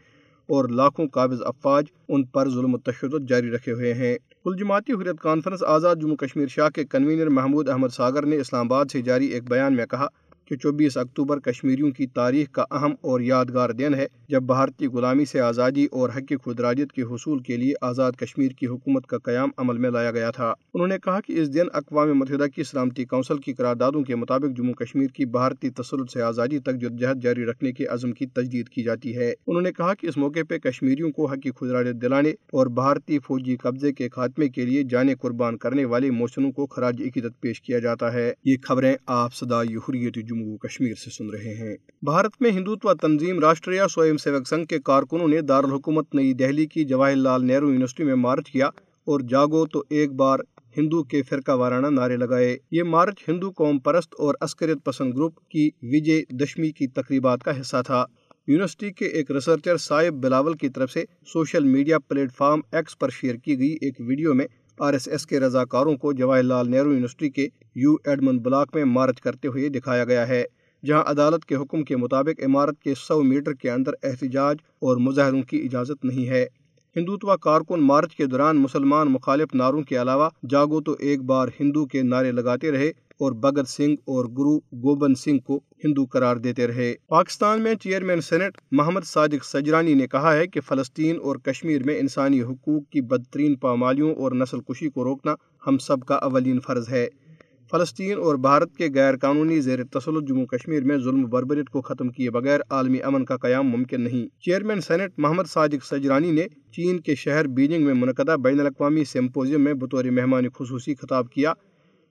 اور 0.47 0.69
لاکھوں 0.69 1.07
قابض 1.07 1.41
افواج 1.41 1.85
ان 2.07 2.23
پر 2.23 2.49
ظلم 2.49 2.73
و 2.73 2.77
تشدد 2.77 3.29
جاری 3.29 3.49
رکھے 3.49 3.71
ہوئے 3.71 3.93
ہیں۔ 3.93 4.17
کل 4.43 4.57
جماعتی 4.57 4.93
حریت 4.93 5.21
کانفرنس 5.21 5.63
آزاد 5.63 5.95
جموں 6.01 6.15
کشمیر 6.15 6.47
شاہ 6.47 6.69
کے 6.69 6.85
کنوینر 6.85 7.29
محمود 7.29 7.69
احمد 7.69 7.87
ساگر 7.87 8.25
نے 8.25 8.35
اسلام 8.35 8.65
آباد 8.65 8.85
سے 8.91 9.01
جاری 9.01 9.25
ایک 9.25 9.49
بیان 9.49 9.75
میں 9.75 9.85
کہا 9.85 10.07
کہ 10.47 10.57
چوبیس 10.57 10.97
اکتوبر 10.97 11.39
کشمیریوں 11.39 11.91
کی 11.91 12.07
تاریخ 12.07 12.51
کا 12.51 12.63
اہم 12.71 12.91
اور 13.01 13.21
یادگار 13.21 13.69
دن 13.69 13.93
ہے، 13.93 14.07
جب 14.29 14.43
بھارتی 14.43 14.85
غلامی 14.85 15.25
سے 15.25 15.39
آزادی 15.39 15.87
اور 15.91 16.09
حق 16.09 16.33
خدراجت 16.45 16.91
کے 16.91 17.01
حصول 17.01 17.39
کے 17.39 17.57
لیے 17.57 17.73
آزاد 17.81 18.11
کشمیر 18.11 18.51
کی 18.51 18.67
حکومت 18.67 19.05
کا 19.05 19.17
قیام 19.17 19.49
عمل 19.57 19.77
میں 19.77 19.89
لایا 19.89 20.11
گیا 20.11 20.31
تھا۔ 20.31 20.53
انہوں 20.73 20.87
نے 20.87 20.97
کہا 21.03 21.19
کہ 21.21 21.41
اس 21.41 21.53
دن 21.53 21.67
اقوام 21.73 22.13
متحدہ 22.13 22.45
کی 22.55 22.63
سلامتی 22.63 23.05
کونسل 23.05 23.37
کی 23.37 23.53
قراردادوں 23.53 24.03
کے 24.03 24.15
مطابق 24.15 24.57
جموں 24.57 24.73
کشمیر 24.73 25.07
کی 25.07 25.25
بھارتی 25.25 25.69
تسلط 25.69 26.11
سے 26.11 26.21
آزادی 26.21 26.59
تک 26.59 26.75
جدجہد 26.75 27.23
جاری 27.23 27.45
رکھنے 27.45 27.71
کے 27.71 27.85
عزم 27.85 28.11
کی 28.11 28.25
تجدید 28.25 28.69
کی 28.69 28.83
جاتی 28.83 29.17
ہے۔ 29.17 29.33
انہوں 29.47 29.61
نے 29.61 29.71
کہا 29.71 29.93
کہ 29.93 30.07
اس 30.07 30.17
موقع 30.17 30.39
پہ 30.49 30.57
کشمیریوں 30.57 31.11
کو 31.11 31.25
حق 31.25 31.47
خدراجت 31.59 32.01
دلانے 32.01 32.29
اور 32.29 32.67
بھارتی 32.67 33.19
فوجی 33.19 33.55
قبضے 33.55 33.91
کے 33.91 34.09
خاتمے 34.09 34.49
کے 34.49 34.65
لیے 34.65 34.83
جانے 34.83 35.15
قربان 35.15 35.57
کرنے 35.57 35.85
والے 35.85 36.11
موسنوں 36.11 36.51
کو 36.51 36.65
خراج 36.65 37.01
عقیدت 37.01 37.41
پیش 37.41 37.61
کیا 37.61 37.79
جاتا 37.79 38.13
ہے۔ 38.13 38.33
یہ 38.45 38.55
خبریں 38.63 38.95
آپ 39.05 39.33
صدائی 39.33 39.75
حریت 39.75 40.17
جموں 40.39 40.57
کشمیر 40.57 40.93
سے 40.95 41.09
سن 41.09 41.29
رہے 41.29 41.53
ہیں۔ 41.53 41.77
بھارت 42.01 42.31
میں 42.39 42.51
ہندوتوا 42.51 42.93
تنظیم 42.93 43.39
راشٹریہ 43.39 43.81
سوئم 43.91 44.17
سیوک 44.17 44.47
سنگھ 44.47 44.65
کے 44.65 44.79
کارکنوں 44.79 45.27
نے 45.27 45.41
دارالحکومت 45.41 46.15
نئی 46.15 46.33
دہلی 46.33 46.65
کی 46.65 46.83
جواہر 46.83 47.15
لال 47.15 47.45
نہرو 47.45 47.69
یونیورسٹی 47.69 48.03
میں 48.03 48.15
مارچ 48.15 48.51
کیا 48.51 48.67
اور 49.07 49.19
جاگو 49.19 49.65
تو 49.65 49.83
ایک 49.89 50.11
بار 50.11 50.39
ہندو 50.77 51.03
کے 51.03 51.21
فرقہ 51.21 51.51
وارانہ 51.51 51.87
نعرے 51.87 52.17
لگائے۔ 52.17 52.57
یہ 52.71 52.83
مارچ 52.83 53.23
ہندو 53.27 53.51
قوم 53.51 53.79
پرست 53.79 54.15
اور 54.17 54.35
عسکریت 54.41 54.77
پسند 54.83 55.13
گروپ 55.13 55.49
کی 55.49 55.69
وجے 55.83 56.23
دشمی 56.31 56.71
کی 56.71 56.87
تقریبات 56.87 57.43
کا 57.43 57.59
حصہ 57.59 57.81
تھا۔ 57.85 58.05
یونیورسٹی 58.47 58.91
کے 58.91 59.05
ایک 59.05 59.31
ریسرچر 59.31 59.77
صاحب 59.77 60.13
بلاول 60.13 60.53
کی 60.53 60.69
طرف 60.69 60.91
سے 60.91 61.05
social 61.33 61.63
media 61.63 61.99
plate 61.99 62.31
form 62.37 62.61
X 62.71 62.99
پر 62.99 63.09
شیئر 63.09 63.35
کی 63.35 63.59
گئی 63.59 63.77
ایک 63.81 63.93
ویڈیو 63.99 64.33
میں 64.33 64.47
آر 64.79 64.93
ایس 64.93 65.07
ایس 65.07 65.25
کے 65.25 65.39
رضاکاروں 65.39 65.95
کو 65.97 66.11
جواہر 66.13 66.43
لال 66.43 66.69
نہرو 66.71 66.91
یونیورسٹی 66.91 67.29
کے 67.29 67.47
یو 67.75 67.93
ایڈمن 68.05 68.39
بلاک 68.39 68.75
میں 68.75 68.83
مارچ 68.85 69.21
کرتے 69.21 69.47
ہوئے 69.47 69.69
دکھایا 69.69 70.03
گیا 70.05 70.27
ہے، 70.27 70.43
جہاں 70.83 71.03
عدالت 71.05 71.45
کے 71.45 71.55
حکم 71.55 71.83
کے 71.83 71.95
مطابق 71.95 72.41
عمارت 72.45 72.79
کے 72.81 72.93
سو 72.97 73.21
میٹر 73.23 73.53
کے 73.53 73.71
اندر 73.71 73.93
احتجاج 74.03 74.57
اور 74.79 74.97
مظاہروں 74.97 75.41
کی 75.41 75.61
اجازت 75.63 76.05
نہیں 76.05 76.27
ہے۔ 76.29 76.45
ہندوتوا 76.95 77.35
کارکن 77.37 77.81
مارچ 77.81 78.15
کے 78.15 78.25
دوران 78.25 78.57
مسلمان 78.57 79.07
مخالف 79.07 79.55
نعروں 79.55 79.81
کے 79.81 80.01
علاوہ 80.01 80.29
جاگو 80.49 80.81
تو 80.81 80.95
ایک 80.99 81.23
بار 81.23 81.47
ہندو 81.59 81.85
کے 81.85 82.01
نعرے 82.03 82.31
لگاتے 82.31 82.71
رہے 82.71 82.91
اور 83.19 83.31
بگت 83.31 83.67
سنگھ 83.67 83.95
اور 84.05 84.25
گرو 84.25 84.57
گوبند 84.57 85.15
سنگھ 85.17 85.39
کو 85.39 85.59
ہندو 85.83 86.05
قرار 86.05 86.35
دیتے 86.35 86.67
رہے۔ 86.67 86.93
پاکستان 87.07 87.61
میں 87.61 87.75
چیئرمین 87.75 88.21
سینٹ 88.21 88.57
محمد 88.71 89.05
صادق 89.05 89.45
سجرانی 89.45 89.93
نے 89.93 90.07
کہا 90.07 90.33
ہے 90.33 90.47
کہ 90.47 90.61
فلسطین 90.61 91.15
اور 91.23 91.35
کشمیر 91.35 91.83
میں 91.83 91.99
انسانی 91.99 92.41
حقوق 92.41 92.89
کی 92.89 93.01
بدترین 93.01 93.55
پامالیوں 93.55 94.15
اور 94.15 94.31
نسل 94.31 94.59
کشی 94.59 94.89
کو 94.89 95.03
روکنا 95.03 95.35
ہم 95.67 95.77
سب 95.77 95.99
کا 96.07 96.15
اولین 96.15 96.59
فرض 96.59 96.89
ہے۔ 96.89 97.07
فلسطین 97.71 98.17
اور 98.17 98.35
بھارت 98.35 98.75
کے 98.75 98.87
غیر 98.95 99.17
قانونی 99.17 99.61
زیر 99.61 99.83
تسلط 99.83 100.27
جموں 100.27 100.45
کشمیر 100.45 100.83
میں 100.83 100.97
ظلم 100.97 101.23
بربریت 101.23 101.69
کو 101.69 101.81
ختم 101.81 102.09
کیے 102.09 102.31
بغیر 102.31 102.59
عالمی 102.69 103.01
امن 103.01 103.25
کا 103.25 103.37
قیام 103.37 103.67
ممکن 103.67 104.01
نہیں۔ 104.01 104.41
چیئرمین 104.41 104.81
سینٹ 104.81 105.11
محمد 105.17 105.43
صادق 105.47 105.85
سجرانی 105.85 106.31
نے 106.31 106.47
چین 106.71 106.99
کے 106.99 107.15
شہر 107.15 107.47
بیجنگ 107.47 107.85
میں 107.85 107.93
منعقدہ 107.93 108.35
بین 108.43 108.59
الاقوامی 108.59 109.03
سمپوزیم 109.03 109.61
میں 109.61 109.73
بطور 109.73 110.03
مہمان 110.03 110.43
خصوصی 110.59 110.95
خطاب 110.95 111.29
کیا۔ 111.31 111.53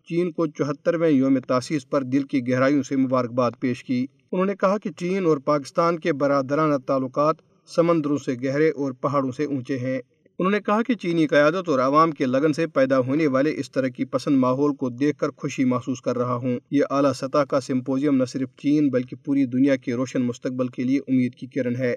چین 0.08 0.32
کو 0.32 0.46
چوہترویں 0.46 1.10
یوم 1.10 1.38
تاسیس 1.38 1.90
پر 1.90 2.02
دل 2.02 2.22
کی 2.22 2.48
گہرائیوں 2.48 2.82
سے 2.82 2.96
مبارکباد 2.96 3.50
پیش 3.60 3.84
کی۔ 3.84 4.06
انہوں 4.32 4.46
نے 4.46 4.54
کہا 4.56 4.78
کہ 4.78 4.90
چین 4.90 5.26
اور 5.26 5.38
پاکستان 5.38 5.98
کے 5.98 6.12
برادرانہ 6.12 6.74
تعلقات 6.86 7.36
سمندروں 7.74 8.16
سے 8.16 8.34
گہرے 8.44 8.70
اور 8.70 8.92
پہاڑوں 8.92 9.32
سے 9.32 9.44
اونچے 9.44 9.78
ہیں۔ 9.78 10.00
انہوں 10.38 10.50
نے 10.50 10.60
کہا 10.60 10.82
کہ 10.82 10.94
چینی 10.94 11.26
قیادت 11.26 11.68
اور 11.68 11.78
عوام 11.78 12.10
کے 12.10 12.26
لگن 12.26 12.52
سے 12.52 12.66
پیدا 12.66 12.98
ہونے 12.98 13.26
والے 13.26 13.52
اس 13.56 13.70
طرح 13.70 13.88
کی 13.88 14.04
پسند 14.04 14.36
ماحول 14.36 14.74
کو 14.74 14.90
دیکھ 14.90 15.18
کر 15.18 15.28
خوشی 15.36 15.64
محسوس 15.64 16.00
کر 16.00 16.18
رہا 16.18 16.34
ہوں۔ 16.34 16.58
یہ 16.70 16.82
اعلیٰ 16.90 17.12
سطح 17.12 17.44
کا 17.48 17.60
سمپوزیم 17.60 18.16
نہ 18.16 18.24
صرف 18.24 18.48
چین 18.56 18.88
بلکہ 18.88 19.16
پوری 19.24 19.44
دنیا 19.44 19.76
کے 19.76 19.94
روشن 19.94 20.22
مستقبل 20.22 20.68
کے 20.68 20.82
لیے 20.82 20.98
امید 20.98 21.34
کی 21.34 21.46
کرن 21.46 21.76
ہے۔ 21.76 21.94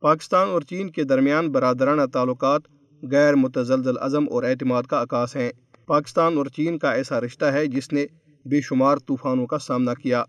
پاکستان 0.00 0.48
اور 0.48 0.62
چین 0.62 0.90
کے 0.90 1.04
درمیان 1.04 1.48
برادرانہ 1.48 2.02
تعلقات 2.12 2.60
غیر 3.02 3.34
متزلزل 3.34 3.98
عزم 4.00 4.24
اور 4.30 4.42
اعتماد 4.42 4.82
کا 4.82 5.02
عکاس 5.02 5.36
ہیں۔ 5.36 5.50
پاکستان 5.90 6.36
اور 6.36 6.46
چین 6.46 6.78
کا 6.78 6.92
ایسا 6.92 7.20
رشتہ 7.20 7.44
ہے 7.44 7.66
جس 7.66 7.92
نے 7.92 8.06
بے 8.44 8.60
شمار 8.60 8.96
طوفانوں 8.96 9.46
کا 9.46 9.58
سامنا 9.58 9.94
کیا۔ 9.94 10.24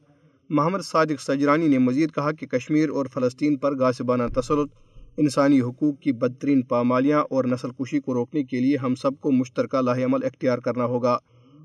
محمد 0.50 0.80
صادق 0.84 1.22
سجرانی 1.22 1.68
نے 1.68 1.78
مزید 1.78 2.12
کہا 2.12 2.32
کہ 2.32 2.48
کشمیر 2.48 2.90
اور 2.90 3.06
فلسطین 3.06 3.56
پر 3.56 3.80
گاسبانہ 3.80 4.24
تسلط، 4.36 4.70
انسانی 5.18 5.62
حقوق 5.62 6.00
کی 6.00 6.12
بدترین 6.12 6.62
پامالیاں 6.62 7.24
اور 7.30 7.44
نسل 7.44 7.70
کشی 7.80 8.00
کو 8.00 8.14
روکنے 8.14 8.44
کے 8.44 8.60
لیے 8.60 8.78
ہم 8.78 8.96
سب 8.96 9.12
کو 9.22 9.32
مشترکہ 9.32 9.82
لاہ 9.82 10.04
عمل 10.04 10.24
اختیار 10.24 10.58
کرنا 10.58 10.86
ہوگا۔ 10.86 11.18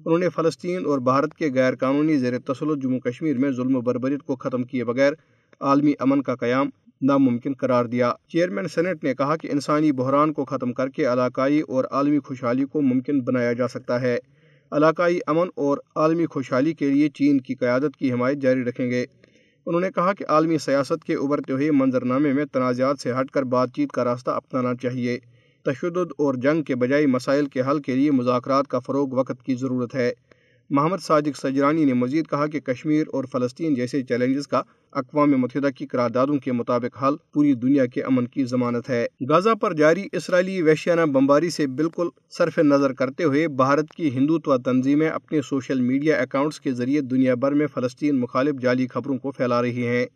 انہوں 0.05 0.19
نے 0.19 0.29
فلسطین 0.29 0.87
اور 0.87 0.99
بھارت 0.99 1.35
کے 1.35 1.53
غیر 1.55 1.75
قانونی 1.75 2.17
زیر 2.17 2.39
تسلط 2.39 2.83
جموں 2.83 3.01
کشمیر 3.01 3.39
میں 3.39 3.51
ظلم 3.51 3.77
و 3.77 3.81
بربریت 3.81 4.23
کو 4.23 4.37
ختم 4.37 4.63
کیے 4.63 4.85
بغیر 4.85 5.13
عالمی 5.61 5.93
امن 5.99 6.23
کا 6.23 6.35
قیام 6.35 6.71
ناممکن 7.03 7.53
قرار 7.53 7.85
دیا۔ 7.85 8.13
چیئرمین 8.29 8.69
سینٹ 8.69 9.05
نے 9.05 9.15
کہا 9.15 9.37
کہ 9.37 9.49
انسانی 9.53 9.93
بحران 9.93 10.33
کو 10.33 10.45
ختم 10.45 10.73
کر 10.73 10.89
کے 10.89 11.05
علاقائی 11.05 11.61
اور 11.61 11.85
عالمی 11.91 12.19
خوشحالی 12.19 12.65
کو 12.65 12.83
ممکن 12.83 13.21
بنایا 13.21 13.53
جا 13.53 13.69
سکتا 13.69 14.01
ہے۔ 14.01 14.19
علاقائی 14.73 15.19
امن 15.27 15.49
اور 15.57 15.79
عالمی 15.97 16.27
خوشحالی 16.27 16.73
کے 16.73 16.89
لیے 16.91 17.09
چین 17.09 17.41
کی 17.41 17.55
قیادت 17.55 17.97
کی 17.97 18.13
حمایت 18.13 18.39
جاری 18.39 18.65
رکھیں 18.65 18.91
گے۔ 18.91 19.05
انہوں 19.67 19.81
نے 19.81 19.91
کہا 19.95 20.13
کہ 20.13 20.25
عالمی 20.29 20.59
سیاست 20.59 21.05
کے 21.05 21.15
ابھرتے 21.15 21.53
ہوئے 21.53 21.71
منظرنامے 21.71 22.33
میں 22.33 22.45
تنازعات 22.45 23.01
سے 23.01 23.13
ہٹ 23.13 23.31
کر 23.31 23.43
بات 23.43 23.69
چیت 23.77 23.93
کا 23.93 24.05
راستہ 24.05 24.31
اپنانا 24.31 24.75
چاہیے۔ 24.83 25.19
تشدد 25.65 26.13
اور 26.19 26.35
جنگ 26.35 26.63
کے 26.63 26.77
بجائے 26.77 27.07
مسائل 27.07 27.47
کے 27.47 27.61
حل 27.61 27.79
کے 27.81 27.95
لیے 27.95 28.11
مذاکرات 28.11 28.69
کا 28.69 28.79
فروغ 28.79 29.15
وقت 29.15 29.43
کی 29.45 29.55
ضرورت 29.55 29.95
ہے۔ 29.95 30.13
محمد 30.71 30.97
صادق 31.03 31.37
سجرانی 31.37 31.85
نے 31.85 31.93
مزید 31.93 32.27
کہا 32.27 32.47
کہ 32.47 32.61
کشمیر 32.61 33.05
اور 33.13 33.25
فلسطین 33.25 33.75
جیسے 33.75 34.03
چیلنجز 34.03 34.49
کا 34.49 34.63
اقوام 34.93 35.31
متحدہ 35.31 35.69
کی 35.77 35.87
قراردادوں 35.87 36.39
کے 36.39 36.53
مطابق 36.53 37.03
حل 37.03 37.15
پوری 37.33 37.53
دنیا 37.53 37.87
کے 37.87 38.03
امن 38.03 38.27
کی 38.27 38.45
ضمانت 38.45 38.91
ہے۔ 38.91 39.07
غزہ 39.29 39.55
پر 39.55 39.75
جاری 39.75 40.09
اسرائیلی 40.13 40.63
وحشیانہ 40.63 41.01
بمباری 41.01 41.51
سے 41.51 41.67
بالکل 41.67 42.09
صرف 42.31 42.59
نظر 42.59 42.93
کرتے 42.93 43.25
ہوئے 43.25 43.49
بھارت 43.49 43.91
کی 43.91 44.11
ہندوتوا 44.11 44.57
تنظیمیں 44.57 45.09
اپنے 45.09 45.43
سوشل 45.43 45.81
میڈیا 45.81 46.17
اکاؤنٹس 46.17 46.61
کے 46.61 46.73
ذریعے 46.73 47.01
دنیا 47.01 47.35
بھر 47.35 47.53
میں 47.53 47.67
فلسطین 47.67 48.21
مخالف 48.21 48.55
جعلی 48.63 48.87
خبروں 48.87 49.19
کو 49.19 49.31
پھیلا 49.31 49.63
رہی 49.63 49.87
ہیں۔ 49.87 50.07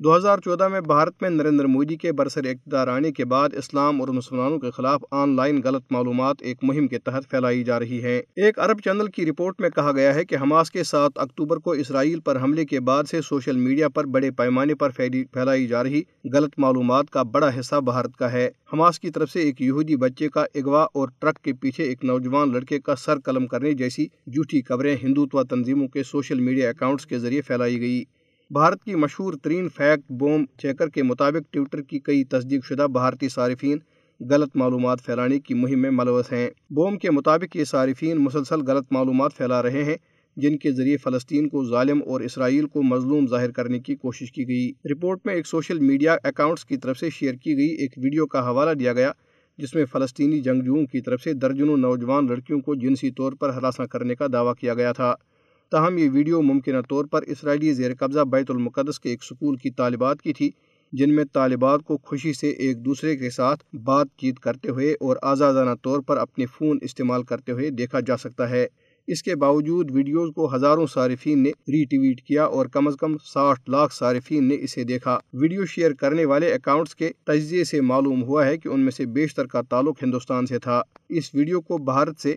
دو 0.00 0.16
ہزار 0.16 0.38
چودہ 0.38 0.66
میں 0.68 0.80
بھارت 0.80 1.22
میں 1.22 1.28
نریندر 1.30 1.64
مودی 1.66 1.96
کے 1.96 2.12
برسر 2.12 2.44
اقتدار 2.44 2.88
آنے 2.88 3.10
کے 3.12 3.24
بعد 3.24 3.54
اسلام 3.56 4.00
اور 4.00 4.08
مسلمانوں 4.08 4.58
کے 4.58 4.70
خلاف 4.70 5.04
آن 5.10 5.34
لائن 5.36 5.60
غلط 5.64 5.82
معلومات 5.90 6.36
ایک 6.40 6.58
مہم 6.62 6.86
کے 6.88 6.98
تحت 6.98 7.28
پھیلائی 7.30 7.64
جا 7.64 7.78
رہی 7.80 8.02
ہے۔ 8.02 8.16
ایک 8.36 8.58
عرب 8.58 8.80
چینل 8.80 9.06
کی 9.06 9.26
رپورٹ 9.26 9.60
میں 9.60 9.70
کہا 9.70 9.92
گیا 9.92 10.14
ہے 10.14 10.24
کہ 10.24 10.36
حماس 10.42 10.70
کے 10.70 10.84
سات 10.84 11.18
اکتوبر 11.18 11.56
کو 11.56 11.72
اسرائیل 11.72 12.20
پر 12.20 12.40
حملے 12.42 12.64
کے 12.64 12.80
بعد 12.80 13.04
سے 13.10 13.20
سوشل 13.22 13.56
میڈیا 13.56 13.88
پر 13.88 14.06
بڑے 14.06 14.30
پیمانے 14.30 14.74
پر 14.74 14.90
پھیلائی 14.90 15.66
جا 15.66 15.82
رہی 15.82 16.02
غلط 16.32 16.54
معلومات 16.58 17.10
کا 17.10 17.22
بڑا 17.22 17.48
حصہ 17.60 17.80
بھارت 17.84 18.16
کا 18.16 18.32
ہے۔ 18.32 18.46
حماس 18.72 19.00
کی 19.00 19.10
طرف 19.10 19.30
سے 19.30 19.40
ایک 19.40 19.60
یہودی 19.60 19.96
بچے 19.96 20.28
کا 20.28 20.44
اغوا 20.54 20.82
اور 20.84 21.08
ٹرک 21.18 21.42
کے 21.44 21.52
پیچھے 21.52 21.84
ایک 21.84 22.04
نوجوان 22.04 22.52
لڑکے 22.52 22.78
کا 22.80 22.96
سر 22.96 23.20
قلم 23.20 23.46
کرنے 23.46 23.72
جیسی 23.72 24.06
جھوٹی 24.26 24.62
خبریں 24.62 24.96
ہندوتوا 25.02 25.42
تنظیموں 25.42 25.88
کے 25.88 26.02
سوشل 26.02 26.40
میڈیا 26.40 26.70
اکاؤنٹس 26.70 27.06
کے 27.06 27.18
ذریعے 27.18 27.42
پھیلائی 27.42 27.80
گئی۔ 27.80 28.02
بھارت 28.50 28.84
کی 28.84 28.94
مشہور 28.94 29.32
ترین 29.32 29.68
فیکٹ 29.68 30.12
بوم 30.12 30.44
چیکر 30.58 30.88
کے 30.88 31.02
مطابق 31.02 31.52
ٹویٹر 31.52 31.80
کی 31.82 31.98
کئی 31.98 32.24
تصدیق 32.24 32.64
شدہ 32.64 32.86
بھارتی 32.92 33.28
صارفین 33.28 33.78
غلط 34.20 34.56
معلومات 34.56 34.98
پھیلانے 35.04 35.40
کی 35.40 35.54
مہم 35.54 35.82
میں 35.82 35.90
ملوث 35.90 36.32
ہیں۔ 36.32 36.50
بوم 36.70 36.96
کے 36.98 37.10
مطابق 37.10 37.56
یہ 37.56 37.64
صارفین 37.64 38.16
مسلسل 38.16 38.60
غلط 38.60 38.86
معلومات 38.90 39.36
پھیلا 39.36 39.62
رہے 39.62 39.84
ہیں، 39.84 39.96
جن 40.36 40.58
کے 40.58 40.72
ذریعے 40.72 40.96
فلسطین 40.96 41.48
کو 41.48 41.64
ظالم 41.64 42.00
اور 42.06 42.20
اسرائیل 42.20 42.66
کو 42.66 42.82
مظلوم 42.82 43.26
ظاہر 43.26 43.50
کرنے 43.50 43.78
کی 43.78 43.96
کوشش 43.96 44.32
کی 44.32 44.48
گئی۔ 44.48 44.72
رپورٹ 44.92 45.20
میں 45.24 45.34
ایک 45.34 45.46
سوشل 45.46 45.78
میڈیا 45.78 46.16
اکاؤنٹس 46.24 46.64
کی 46.64 46.76
طرف 46.76 46.98
سے 46.98 47.10
شیئر 47.10 47.34
کی 47.34 47.56
گئی 47.56 47.68
ایک 47.68 47.92
ویڈیو 47.96 48.26
کا 48.26 48.48
حوالہ 48.48 48.74
دیا 48.74 48.92
گیا، 48.92 49.12
جس 49.58 49.74
میں 49.74 49.84
فلسطینی 49.84 50.40
جنگجوؤں 50.40 50.86
کی 50.86 51.00
طرف 51.00 51.22
سے 51.22 51.32
درجنوں 51.32 51.76
نوجوان 51.76 52.26
لڑکیوں 52.26 52.60
کو 52.60 52.74
جنسی 52.74 53.10
طور 53.10 53.32
پر 53.32 53.50
ہراساں 53.50 53.86
کرنے 53.86 54.14
کا 54.14 54.26
دعویٰ 54.32 54.54
کیا 54.54 54.74
گیا 54.74 54.92
تھا۔ 54.92 55.14
تاہم، 55.70 55.98
یہ 55.98 56.10
ویڈیو 56.12 56.42
ممکنہ 56.42 56.80
طور 56.88 57.04
پر 57.04 57.22
اسرائیلی 57.22 57.72
زیر 57.72 57.94
قبضہ 57.98 58.20
بیت 58.20 58.50
المقدس 58.50 59.00
کے 59.00 59.10
ایک 59.10 59.24
سکول 59.24 59.56
کی 59.56 59.70
طالبات 59.70 60.22
کی 60.22 60.32
تھی، 60.32 60.50
جن 60.92 61.14
میں 61.14 61.24
طالبات 61.32 61.82
کو 61.84 61.96
خوشی 62.02 62.32
سے 62.32 62.50
ایک 62.50 62.84
دوسرے 62.84 63.16
کے 63.16 63.30
ساتھ 63.30 63.64
بات 63.84 64.06
چیت 64.16 64.38
کرتے 64.40 64.68
ہوئے 64.68 64.92
اور 64.92 65.16
آزادانہ 65.22 65.70
طور 65.82 66.00
پر 66.00 66.16
اپنے 66.16 66.46
فون 66.46 66.78
استعمال 66.82 67.22
کرتے 67.22 67.52
ہوئے 67.52 67.70
دیکھا 67.70 68.00
جا 68.00 68.16
سکتا 68.16 68.50
ہے۔ 68.50 68.66
اس 69.08 69.22
کے 69.22 69.36
باوجود 69.36 69.90
ویڈیوز 69.90 70.30
کو 70.34 70.54
ہزاروں 70.54 70.86
صارفین 70.86 71.42
نے 71.42 71.50
ری 71.50 71.84
ٹویٹ 71.84 72.22
کیا 72.22 72.44
اور 72.44 72.66
کم 72.66 72.88
از 72.88 72.96
کم 73.00 73.16
ساٹھ 73.24 73.70
لاکھ 73.70 73.94
صارفین 73.94 74.44
نے 74.44 74.56
اسے 74.60 74.84
دیکھا۔ 74.84 75.18
ویڈیو 75.32 75.66
شیئر 75.66 75.92
کرنے 75.92 76.24
والے 76.24 76.52
اکاؤنٹس 76.52 76.94
کے 76.94 77.10
تجزیے 77.24 77.64
سے 77.64 77.80
معلوم 77.80 78.22
ہوا 78.22 78.46
ہے 78.46 78.56
کہ 78.58 78.68
ان 78.68 78.80
میں 78.80 78.90
سے 78.90 79.06
بیشتر 79.06 79.46
کا 79.46 79.62
تعلق 79.62 80.02
ہندوستان 80.02 80.46
سے 80.46 80.58
تھا۔ 80.58 80.82
اس 81.08 81.34
ویڈیو 81.34 81.60
کو 81.60 81.78
بھارت 81.78 82.20
سے 82.20 82.34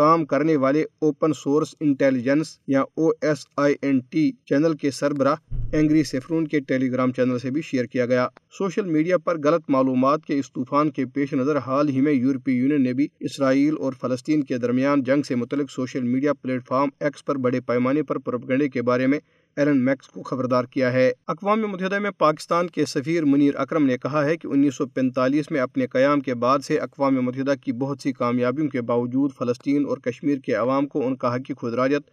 کام 0.00 0.24
کرنے 0.24 0.56
والے 0.56 0.84
اوپن 0.98 1.32
سورس 1.32 1.74
انٹیلیجنس 1.80 2.58
یا 2.66 2.80
O 2.80 3.08
S 3.20 3.46
I 3.56 3.74
N 3.82 4.00
T 4.10 4.30
channel 4.46 4.76
کے 4.76 4.90
سربراہ 4.90 5.34
اینگری 5.72 6.02
سیفرون 6.02 6.46
کے 6.48 6.60
ٹیلی 6.60 6.90
گرام 6.92 7.12
چینل 7.12 7.38
سے 7.38 7.50
بھی 7.50 7.62
شیئر 7.62 7.84
کیا 7.84 8.06
گیا۔ 8.06 8.28
سوشل 8.58 8.84
میڈیا 8.84 9.18
پر 9.18 9.38
غلط 9.44 9.62
معلومات 9.68 10.24
کے 10.24 10.38
اس 10.38 10.52
طوفان 10.52 10.90
کے 10.90 11.06
پیش 11.06 11.32
نظر 11.32 11.56
حال 11.56 11.88
ہی 11.88 12.00
میں 12.00 12.12
یورپی 12.12 12.52
یونین 12.52 12.82
نے 12.82 12.92
بھی 12.92 13.08
اسرائیل 13.20 13.74
اور 13.80 13.92
فلسطین 14.00 14.44
کے 14.44 14.58
درمیان 14.58 15.02
جنگ 15.02 15.22
سے 15.22 15.34
متعلق 15.34 15.70
social 15.70 16.02
media 16.02 16.32
plate 16.32 16.66
form 16.68 16.88
X 17.00 17.24
پر 17.24 17.36
بڑے 17.36 17.60
پیمانے 17.60 18.02
پر 18.02 18.18
پروپگنڈے 18.18 18.68
کے 18.68 18.82
بارے 18.82 19.06
میں 19.06 19.18
ایلن 19.56 19.84
میکس 19.84 20.08
کو 20.08 20.22
خبردار 20.22 20.64
کیا 20.64 20.92
ہے۔ 20.92 21.12
اقوام 21.26 21.60
متحدہ 21.60 21.98
میں 21.98 22.10
پاکستان 22.10 22.66
کے 22.66 22.84
سفیر 22.84 23.24
منیر 23.24 23.56
اکرم 23.56 23.86
نے 23.86 23.98
کہا 23.98 24.24
ہے 24.24 24.36
کہ 24.36 24.46
انیس 24.46 24.74
سو 24.74 24.86
پینتالیس 24.86 25.50
میں 25.50 25.60
اپنے 25.60 25.86
قیام 25.86 26.20
کے 26.20 26.34
بعد 26.34 26.58
سے 26.58 26.78
اقوام 26.78 27.14
متحدہ 27.14 27.54
کی 27.62 27.72
بہت 27.72 28.00
سی 28.00 28.12
کامیابیوں 28.12 28.68
کے 28.68 28.80
باوجود 28.80 29.30
فلسطین 29.38 29.86
اور 29.86 29.98
کشمیر 29.98 30.38
کے 30.38 30.54
عوام 30.54 30.86
کو 30.86 31.06
ان 31.06 31.16
کا 31.16 31.34
حقی 31.34 31.54
خدراجت 31.54 32.10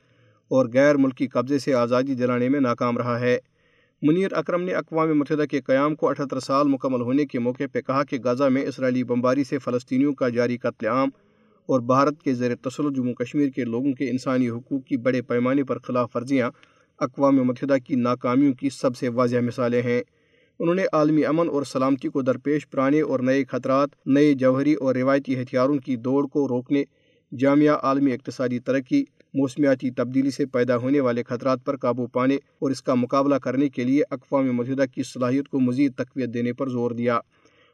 اور 0.51 0.65
غیر 0.73 0.97
ملکی 0.97 1.27
قبضے 1.27 1.59
سے 1.59 1.73
آزادی 1.73 2.13
دلانے 2.13 2.49
میں 2.49 2.59
ناکام 2.59 2.97
رہا 2.97 3.19
ہے۔ 3.19 3.37
منیر 4.01 4.33
اکرم 4.33 4.61
نے 4.61 4.73
اقوام 4.73 5.17
متحدہ 5.19 5.45
کے 5.45 5.61
قیام 5.61 5.95
کو 5.95 6.09
اٹھہتر 6.09 6.39
سال 6.39 6.67
مکمل 6.67 7.01
ہونے 7.01 7.25
کے 7.25 7.39
موقع 7.39 7.63
پہ 7.71 7.81
کہا 7.81 8.03
کہ 8.03 8.17
غزہ 8.23 8.43
میں 8.43 8.65
اسرائیلی 8.65 9.03
بمباری 9.03 9.43
سے 9.43 9.59
فلسطینیوں 9.59 10.13
کا 10.13 10.29
جاری 10.29 10.57
قتل 10.57 10.87
عام 10.87 11.09
اور 11.69 11.79
بھارت 11.79 12.21
کے 12.23 12.33
زیر 12.33 12.55
تسلط 12.55 12.95
جموں 12.95 13.13
کشمیر 13.13 13.49
کے 13.49 13.63
لوگوں 13.63 13.93
کے 13.93 14.09
انسانی 14.09 14.49
حقوق 14.49 14.85
کی 14.85 14.97
بڑے 14.97 15.21
پیمانے 15.21 15.63
پر 15.63 15.79
خلاف 15.79 16.15
ورزیاں 16.15 16.51
اقوام 16.99 17.35
متحدہ 17.35 17.75
کی 17.87 17.95
ناکامیوں 17.95 18.53
کی 18.53 18.69
سب 18.69 18.97
سے 18.97 19.09
واضح 19.09 19.37
مثالیں 19.43 19.81
ہیں۔ 19.81 20.01
انہوں 20.59 20.75
نے 20.75 20.83
عالمی 20.93 21.25
امن 21.25 21.49
اور 21.49 21.63
سلامتی 21.63 22.07
کو 22.07 22.21
درپیش 22.21 22.69
پرانے 22.69 23.01
اور 23.01 23.19
نئے 23.19 23.43
خطرات، 23.45 23.89
نئے 24.05 24.33
جوہری 24.33 24.73
اور 24.73 24.95
روایتی 24.95 25.41
ہتھیاروں 25.41 25.77
کی 25.77 25.95
دوڑ 25.95 26.27
کو 26.27 26.47
روکنے، 26.47 26.83
جامعہ 27.37 27.75
عالمی 27.83 28.13
اقتصادی 28.13 28.59
ترقی، 28.59 29.03
موسمیاتی 29.33 29.89
تبدیلی 29.91 30.31
سے 30.31 30.45
پیدا 30.45 30.77
ہونے 30.77 30.99
والے 30.99 31.23
خطرات 31.23 31.59
پر 31.65 31.77
قابو 31.77 32.07
پانے 32.07 32.35
اور 32.35 32.71
اس 32.71 32.81
کا 32.81 32.93
مقابلہ 32.93 33.35
کرنے 33.35 33.69
کے 33.69 33.83
لیے 33.83 34.03
اقوام 34.09 34.51
متحدہ 34.51 34.85
کی 34.95 35.03
صلاحیت 35.03 35.47
کو 35.47 35.59
مزید 35.59 35.93
تقویت 35.93 36.33
دینے 36.33 36.53
پر 36.53 36.69
زور 36.69 36.91
دیا۔ 36.91 37.19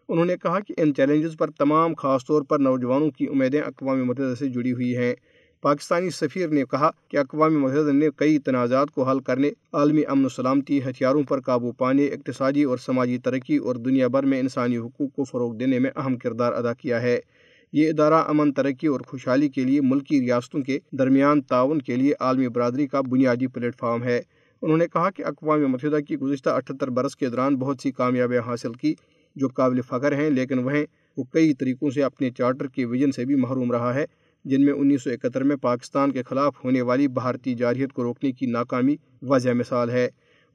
انہوں 0.09 0.25
نے 0.25 0.35
کہا 0.43 0.59
کہ 0.59 0.73
ان 0.77 0.93
چیلنجز 0.93 1.37
پر 1.37 1.49
تمام 1.51 1.93
خاص 1.93 2.25
طور 2.25 2.41
پر 2.41 2.59
نوجوانوں 2.59 3.11
کی 3.11 3.27
امیدیں 3.27 3.61
اقوام 3.61 4.05
متحدہ 4.05 4.33
سے 4.39 4.49
جڑی 4.49 4.71
ہوئی 4.71 4.97
ہیں۔ 4.97 5.13
پاکستانی 5.63 6.09
سفیر 6.09 6.47
نے 6.47 6.63
کہا 6.71 6.89
کہ 7.09 7.17
اقوام 7.17 7.59
متحدہ 7.59 7.91
نے 7.91 8.07
کئی 8.15 8.37
تنازعات 8.39 8.91
کو 8.91 9.03
حل 9.03 9.19
کرنے، 9.19 9.49
عالمی 9.73 10.01
امن 10.07 10.25
و 10.25 10.29
سلامتی 10.29 10.79
ہتھیاروں 10.83 11.23
پر 11.23 11.39
قابو 11.39 11.71
پانے، 11.71 12.05
اقتصادی 12.05 12.63
اور 12.63 12.77
سماجی 12.77 13.17
ترقی 13.17 13.57
اور 13.57 13.75
دنیا 13.75 14.07
بھر 14.07 14.23
میں 14.23 14.39
انسانی 14.39 14.77
حقوق 14.77 15.15
کو 15.15 15.23
فروغ 15.23 15.55
دینے 15.55 15.79
میں 15.79 15.91
اہم 15.95 16.17
کردار 16.17 16.53
ادا 16.53 16.73
کیا 16.73 17.01
ہے۔ 17.01 17.19
یہ 17.73 17.89
ادارہ 17.89 18.13
امن، 18.13 18.51
ترقی 18.53 18.87
اور 18.87 18.99
خوشحالی 18.99 19.49
کے 19.49 19.63
لیے 19.63 19.81
ملکی 19.81 20.19
ریاستوں 20.21 20.61
کے 20.61 20.79
درمیان 20.91 21.41
تعاون 21.41 21.79
کے 21.81 21.95
لیے 21.95 22.13
عالمی 22.19 22.47
برادری 22.47 22.87
کا 22.87 23.01
بنیادی 23.01 23.47
پلیٹ 23.47 23.75
فارم 23.75 24.03
ہے۔ 24.03 24.21
انہوں 24.61 24.77
نے 24.77 24.87
کہا 24.93 25.09
کہ 25.09 25.25
اقوام 25.25 25.61
متحدہ 25.67 25.99
کی 26.07 26.17
گزشتہ 26.17 26.49
اٹھتر 26.49 26.89
برس 26.89 27.15
کے 27.15 27.29
دوران 27.29 27.55
بہت 27.55 27.77
سی 27.83 27.91
کامیابیاں 27.91 28.41
حاصل 28.41 28.73
کی 28.73 28.93
جو 29.35 29.47
قابل 29.47 29.81
فخر 29.81 30.11
ہیں، 30.11 30.29
لیکن 30.29 30.59
وہ 30.59 30.71
وہ 31.17 31.23
کئی 31.23 31.53
طریقوں 31.53 31.89
سے 31.89 32.03
اپنے 32.03 32.29
چارٹر 32.37 32.67
کے 32.67 32.85
ویژن 32.85 33.11
سے 33.11 33.25
بھی 33.25 33.35
محروم 33.35 33.71
رہا 33.71 33.93
ہے۔ 33.95 34.05
جن 34.45 34.65
میں 34.65 34.73
انیس 34.73 35.03
سو 35.03 35.09
اکہتر 35.09 35.43
میں 35.43 35.55
پاکستان 35.55 36.11
کے 36.11 36.23
خلاف 36.23 36.65
ہونے 36.65 36.81
والی 36.81 37.07
بھارتی 37.07 37.53
جارحیت 37.55 37.93
کو 37.93 38.03
روکنے 38.03 38.31
کی 38.31 38.45
ناکامی 38.45 38.95
واضح 39.21 39.49
مثال 39.55 39.89
ہے۔ 39.89 40.05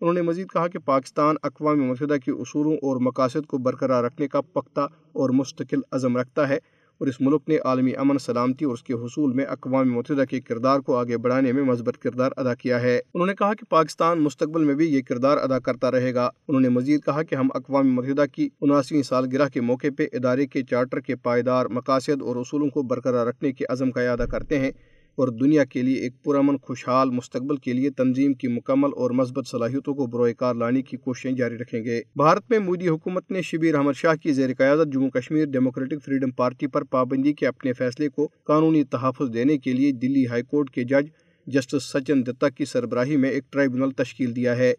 انہوں 0.01 0.15
نے 0.15 0.23
مزید 0.23 0.47
کہا 0.53 0.69
کہ 0.69 0.79
پاکستان 0.79 1.37
اقوام 1.43 1.79
متحدہ 1.79 2.17
کے 2.25 2.31
اصولوں 2.31 2.75
اور 2.75 2.97
مقاصد 2.97 3.47
کو 3.47 3.59
برقرار 3.59 4.05
رکھنے 4.05 4.29
کا 4.29 4.41
پختہ 4.41 4.81
اور 5.13 5.31
مستقل 5.31 5.81
عزم 5.91 6.17
رکھتا 6.17 6.49
ہے۔ 6.49 6.59
اور 6.99 7.09
اس 7.09 7.21
ملک 7.21 7.49
نے 7.49 7.59
عالمی 7.65 7.95
امن، 7.97 8.19
سلامتی 8.19 8.65
اور 8.65 8.75
اس 8.75 8.83
کے 8.83 8.93
حصول 8.93 9.33
میں 9.33 9.45
اقوام 9.45 9.93
متحدہ 9.93 10.25
کے 10.31 10.41
کردار 10.41 10.81
کو 10.81 10.97
آگے 10.97 11.19
بڑھانے 11.19 11.53
میں 11.53 11.63
مثبت 11.63 11.99
کردار 11.99 12.31
ادا 12.37 12.55
کیا 12.55 12.83
ہے۔ 12.83 13.01
انہوں 13.15 13.27
نے 13.27 13.35
کہا 13.35 13.55
کہ 13.55 13.71
پاکستان 13.71 14.21
مستقبل 14.21 14.65
میں 14.65 14.75
بھی 14.75 14.87
یہ 14.87 15.03
کردار 15.03 15.37
ادا 15.37 15.59
کرتا 15.59 15.91
رہے 15.91 16.15
گا۔ 16.15 16.31
انہوں 16.49 16.61
نے 16.61 16.69
مزید 16.69 17.05
کہا 17.05 17.23
کہ 17.23 17.35
ہم 17.35 17.49
اقوام 17.55 17.95
متحدہ 17.95 18.25
کی 18.33 18.49
اناسویں 18.61 19.03
سالگرہ 19.03 19.49
کے 19.49 19.61
موقع 19.61 19.87
پہ 19.99 20.07
ادارے 20.13 20.47
کے 20.47 20.63
چارٹر 20.63 21.01
کے 21.01 21.17
پائیدار 21.17 21.67
مقاصد 21.67 22.23
اور 22.23 22.37
اصولوں 22.37 22.69
کو 22.69 22.83
برقرار 22.83 23.27
رکھنے 23.27 23.53
کے 23.53 23.65
عزم 23.69 23.91
کا 23.91 24.03
اعادہ 24.03 24.27
کرتے 24.31 24.59
ہیں۔ 24.59 24.71
اور 25.19 25.29
دنیا 25.29 25.65
کے 25.65 25.83
لیے 25.83 25.95
ایک 25.95 26.13
پرامن، 26.25 26.57
خوشحال 26.63 27.11
مستقبل 27.11 27.57
کے 27.57 27.73
لیے 27.73 27.91
تنظیم 27.91 28.33
کی 28.33 28.49
مکمل 28.49 28.91
اور 28.97 29.11
مثبت 29.11 29.47
صلاحیتوں 29.49 29.95
کو 29.95 30.07
بروئے 30.07 30.35
کار 30.35 30.55
لانے 30.55 30.83
کی 30.83 30.97
کوششیں 30.97 31.33
جاری 31.33 31.57
رکھیں 31.59 31.85
گے۔ 31.85 32.01
بھارت 32.17 32.51
میں 32.51 32.59
مودی 32.59 32.89
حکومت 32.89 33.31
نے 33.31 33.43
شبیر 33.43 33.75
احمد 33.75 33.93
شاہ 33.97 34.15
کی 34.15 34.33
زیر 34.33 34.55
قیادت 34.59 34.93
Jammu 34.93 35.11
Kashmir 35.11 35.47
democratic 35.47 36.05
freedom 36.05 36.31
party 36.31 36.67
پر 36.67 36.85
پابندی 36.85 37.33
کے 37.33 37.47
اپنے 37.47 37.73
فیصلے 37.73 38.09
کو 38.09 38.29
قانونی 38.45 38.85
تحفظ 38.85 39.35
دینے 39.35 39.59
کے 39.59 39.73
لیے 39.73 39.93
دلی 39.93 40.27
ہائی 40.27 40.43
کورٹ 40.43 40.71
کے 40.71 40.85
جج 40.85 41.11
جسٹس 41.47 41.83
سچن 41.83 42.27
دتا 42.27 42.49
کی 42.49 42.65
سربراہی 42.65 43.17
میں 43.17 43.31
ایک 43.31 43.53
ٹرائیبونل 43.53 43.91
تشکیل 43.91 44.37
دیا 44.37 44.57
ہے۔ 44.57 44.73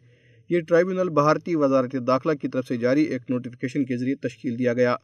یہ 0.49 0.59
ٹرائیبونل 0.59 1.09
بھارتی 1.09 1.55
وزارت 1.55 1.95
داخلہ 2.07 2.33
کی 2.33 2.47
طرف 2.47 2.67
سے 2.67 2.77
جاری 2.77 3.03
ایک 3.03 3.21
نوٹیفکیشن 3.29 3.85
کے 3.85 3.97
ذریعے 3.97 4.15
تشکیل 4.15 4.59
دیا 4.59 4.73
گیا۔ 4.73 4.95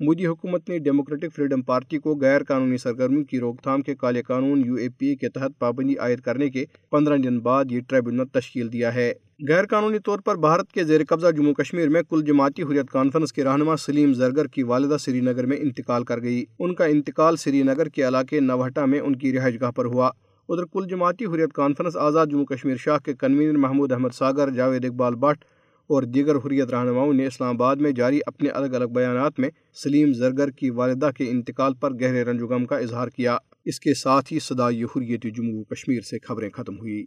مودی 0.00 0.26
حکومت 0.26 0.68
نے 0.68 0.78
ڈیموکریٹک 0.78 1.34
فریڈم 1.34 1.62
پارٹی 1.62 1.98
کو 1.98 2.16
غیر 2.20 2.44
قانونی 2.44 2.76
سرگرمیوں 2.76 3.24
کی 3.24 3.40
روک 3.40 3.62
تھام 3.62 3.82
کے 3.82 3.94
کالے 3.94 4.22
قانون 4.22 4.62
یو 4.66 4.74
اے 4.74 4.88
پی 4.98 5.06
اے 5.06 5.16
کے 5.16 5.28
تحت 5.28 5.58
پابندی 5.58 5.96
عائد 5.96 6.20
کرنے 6.20 6.48
کے 6.50 6.64
پندرہ 6.90 7.16
دن 7.16 7.38
بعد 7.38 7.64
یہ 7.70 7.80
ٹریبونل 7.88 8.24
تشکیل 8.32 8.72
دیا 8.72 8.94
ہے۔ 8.94 9.12
غیر 9.48 9.66
قانونی 9.66 9.98
طور 9.98 10.18
پر 10.18 10.36
بھارت 10.36 10.72
کے 10.72 10.84
زیر 10.84 11.00
قبضہ 11.08 11.30
جموں 11.30 11.54
کشمیر 11.54 11.88
میں 11.88 12.02
کل 12.08 12.22
جماعتی 12.26 12.62
حریت 12.62 12.90
کانفرنس 12.90 13.32
کے 13.32 13.44
رہنما 13.44 13.76
سلیم 13.76 14.12
زرگر 14.14 14.46
کی 14.46 14.62
والدہ 14.62 14.96
سری 15.00 15.20
نگر 15.20 15.46
میں 15.46 15.56
انتقال 15.60 16.04
کر 16.04 16.22
گئی۔ 16.22 16.44
ان 16.58 16.74
کا 16.74 16.84
انتقال 16.84 17.36
سری 17.36 17.62
نگر 17.62 17.88
کے 17.88 18.08
علاقے 18.08 18.40
نوہٹا 18.40 18.84
میں 18.84 19.00
ان 19.00 19.16
کی 19.16 19.36
رہائش 19.36 19.60
گاہ 19.60 19.70
پر 19.70 19.84
ہوا۔ 19.84 20.10
ادھر 20.48 20.64
کل 20.64 20.86
جماعتی 20.88 21.24
حریت 21.24 21.52
کانفرنس 21.52 21.96
آزاد 21.96 22.26
جموں 22.26 22.44
کشمیر 22.44 22.76
شاہ 22.76 22.98
کے 22.98 23.14
کنوینر 23.14 23.58
محمود 23.58 23.92
احمد 23.92 24.14
ساگر، 24.14 24.50
جاوید 24.50 24.84
اقبال 24.84 25.14
بٹ 25.14 25.44
اور 25.92 26.02
دیگر 26.02 26.36
حریت 26.36 26.68
رہنماؤں 26.68 27.12
نے 27.12 27.26
اسلام 27.26 27.54
آباد 27.54 27.76
میں 27.76 27.92
جاری 27.92 28.20
اپنے 28.26 28.48
الگ 28.48 28.74
الگ 28.76 28.84
بیانات 28.84 29.38
میں 29.38 29.50
سلیم 29.84 30.12
زرگر 30.12 30.50
کی 30.50 30.70
والدہ 30.70 31.10
کے 31.16 31.30
انتقال 31.30 31.74
پر 31.74 31.94
گہرے 31.94 32.24
رنج 32.24 32.42
و 32.42 32.46
غم 32.46 32.66
کا 32.66 32.78
اظہار 32.78 33.08
کیا۔ 33.08 33.36
اس 33.64 33.80
کے 33.80 33.94
ساتھ 33.94 34.32
ہی 34.32 34.38
صدائی 34.38 34.84
حریت 34.84 35.22
جموں 35.22 35.64
کشمیر 35.64 36.00
سے 36.00 36.18
خبریں 36.18 36.50
ختم 36.50 36.78
ہوئی 36.78 37.04